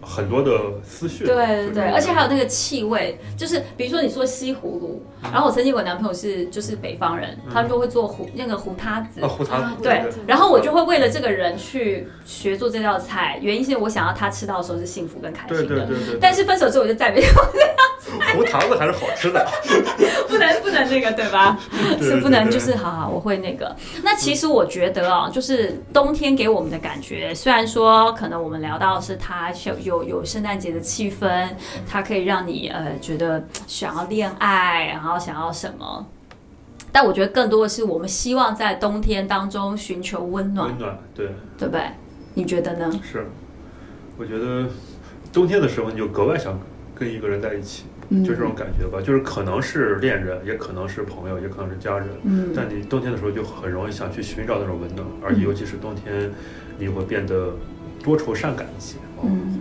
[0.06, 0.52] 很多的
[0.84, 1.26] 思绪。
[1.26, 9.26] 对对对，而且还有那个气味，就是比如说你说西葫芦，然后我曾经有个男朋友是就是北方人，他们就会做胡那个胡塌子啊，。
[9.28, 15.86] 胡桃啊对对，然后我就会为了这个人去学做这道菜，原因是我想要他吃到的时候是幸福跟开心的。
[15.86, 17.28] 对对对，但是分手之后我就再没有，
[18.34, 19.46] 胡糖子还是好吃的。
[20.28, 21.58] 不能不能那个对吧？
[22.00, 23.74] 是不能就是好好我会那个。
[24.02, 31.48] 那其实我觉得啊，就是冬天给我们的感觉，虽然说可能我们聊到是它有有有圣诞节的气氛，
[31.88, 36.06] 它可以让你呃觉得想要恋爱，然后想要什么。
[36.92, 41.26] 但我觉得更多的是我们希望在冬天当中寻求温暖，温暖，对，
[41.58, 41.82] 对不对？
[42.34, 42.90] 你觉得呢？
[43.02, 43.26] 是。
[44.18, 44.66] 我觉得
[45.30, 46.58] 冬天的时候你就格外想
[46.94, 49.00] 跟一个人在一起，嗯就这种感觉吧。
[49.00, 52.08] 就是可能是恋人，也可能是朋友，也可能是家人。
[52.24, 56.30] 嗯但你冬天的时候就很容易想去寻找那种温暖，而且尤其是冬天，
[56.78, 57.52] 你会变得
[58.02, 58.96] 多愁善感一些。
[59.22, 59.58] 嗯，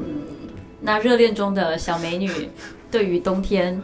[0.82, 2.30] 那热恋中的小美女
[2.92, 3.82] 对于冬天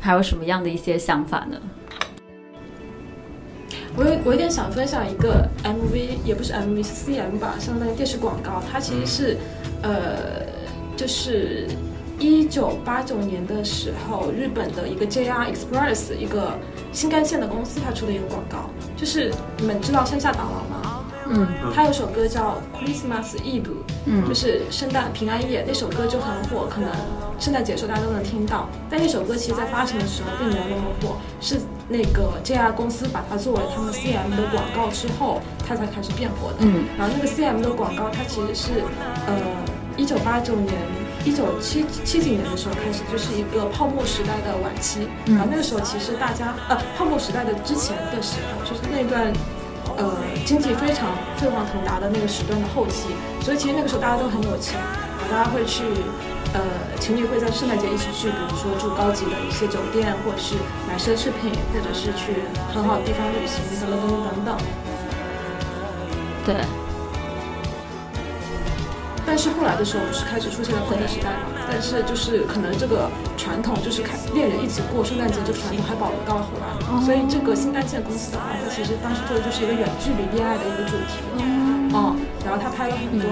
[0.00, 1.60] 还有什么样的一些想法呢？
[3.96, 9.36] 我有我有点想分享一个 MV，也不是 MV，是 CM 吧，相当于电视广告，它其实是，
[9.82, 10.46] 呃，
[10.96, 11.68] 就是
[12.18, 16.58] 一九八九年的时候，日本的一个 JR Express 一个
[16.92, 21.00] 新干线的公司，它出的一个广告，就是你们知道山下达郎吗？
[21.26, 23.64] 嗯他有首歌叫 Christmas Eve，
[24.04, 26.90] 嗯就是圣诞平安夜那首歌就很火，可能
[27.40, 28.68] 圣诞节的时候大家都能听到。
[28.90, 31.58] 但那首歌其实在发行的时候并没有那么火，是
[31.88, 36.58] 那个 JR 公司把它作为他们 CM 的广告之后，它才开始变火的。
[36.60, 38.70] 嗯然后那个 CM 的广告，它其实是
[39.26, 39.34] 呃
[39.96, 40.74] 一九八九年、
[41.24, 45.08] 一九七七几年的时候开始，就是一个泡沫时代的晚期。
[45.26, 49.32] 嗯然后那个时候其实大家呃泡沫时代的之前的时候，就是那段
[49.96, 53.08] 呃经济非常飞黄腾达的那个时段的后期，
[53.40, 54.78] 所以其实那个时候大家都很有钱，
[55.30, 55.82] 大家会去。
[56.54, 56.60] 呃，
[57.00, 60.54] 情侣会在圣诞节一起去，比如说住高级的一些酒店，或者是
[60.86, 64.56] 买奢侈品，或者是去很好的地方旅行，等等等等等等。
[66.46, 66.54] 对，
[69.34, 71.66] 但但是后来的时候就是开始出现了朋克时代嘛？
[71.68, 81.18] 但是就是可能这个传统就是开恋人一起过圣诞节这个传统还保留到了后来，所以这个新干线公司的话，它其实当时做的就是一个远距离恋爱的一个主题。
[81.36, 81.90] 嗯，
[82.44, 83.28] 然后他拍了很多。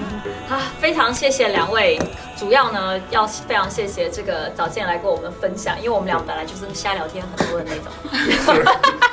[0.49, 1.97] 好，非常谢谢两位。
[2.37, 7.93] 主要呢，要非常谢谢这个早见来跟我们分享，因为我们俩本来就是瞎聊天很多的那种，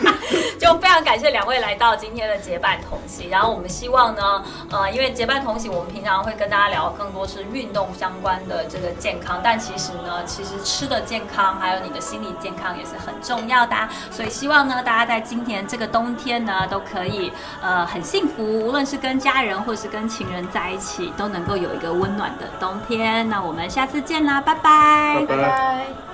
[0.59, 3.29] 就非常感谢两位来到今天的结伴同行。
[3.29, 13.75] 然后我们希望呢，呃，因为结伴同行，我们平常会跟大家聊更多是运动相关的这个健康，但其实呢，其实吃的健康还有你的心理健康也是很重要的。
[14.11, 23.27] 所以希望呢，大家在今年这个冬天呢，都可以呃很幸福，无论是跟家人或是跟情人在一起，都能够有一个温暖的冬天。
[23.29, 26.08] 那我们下次见啦，拜拜，拜拜。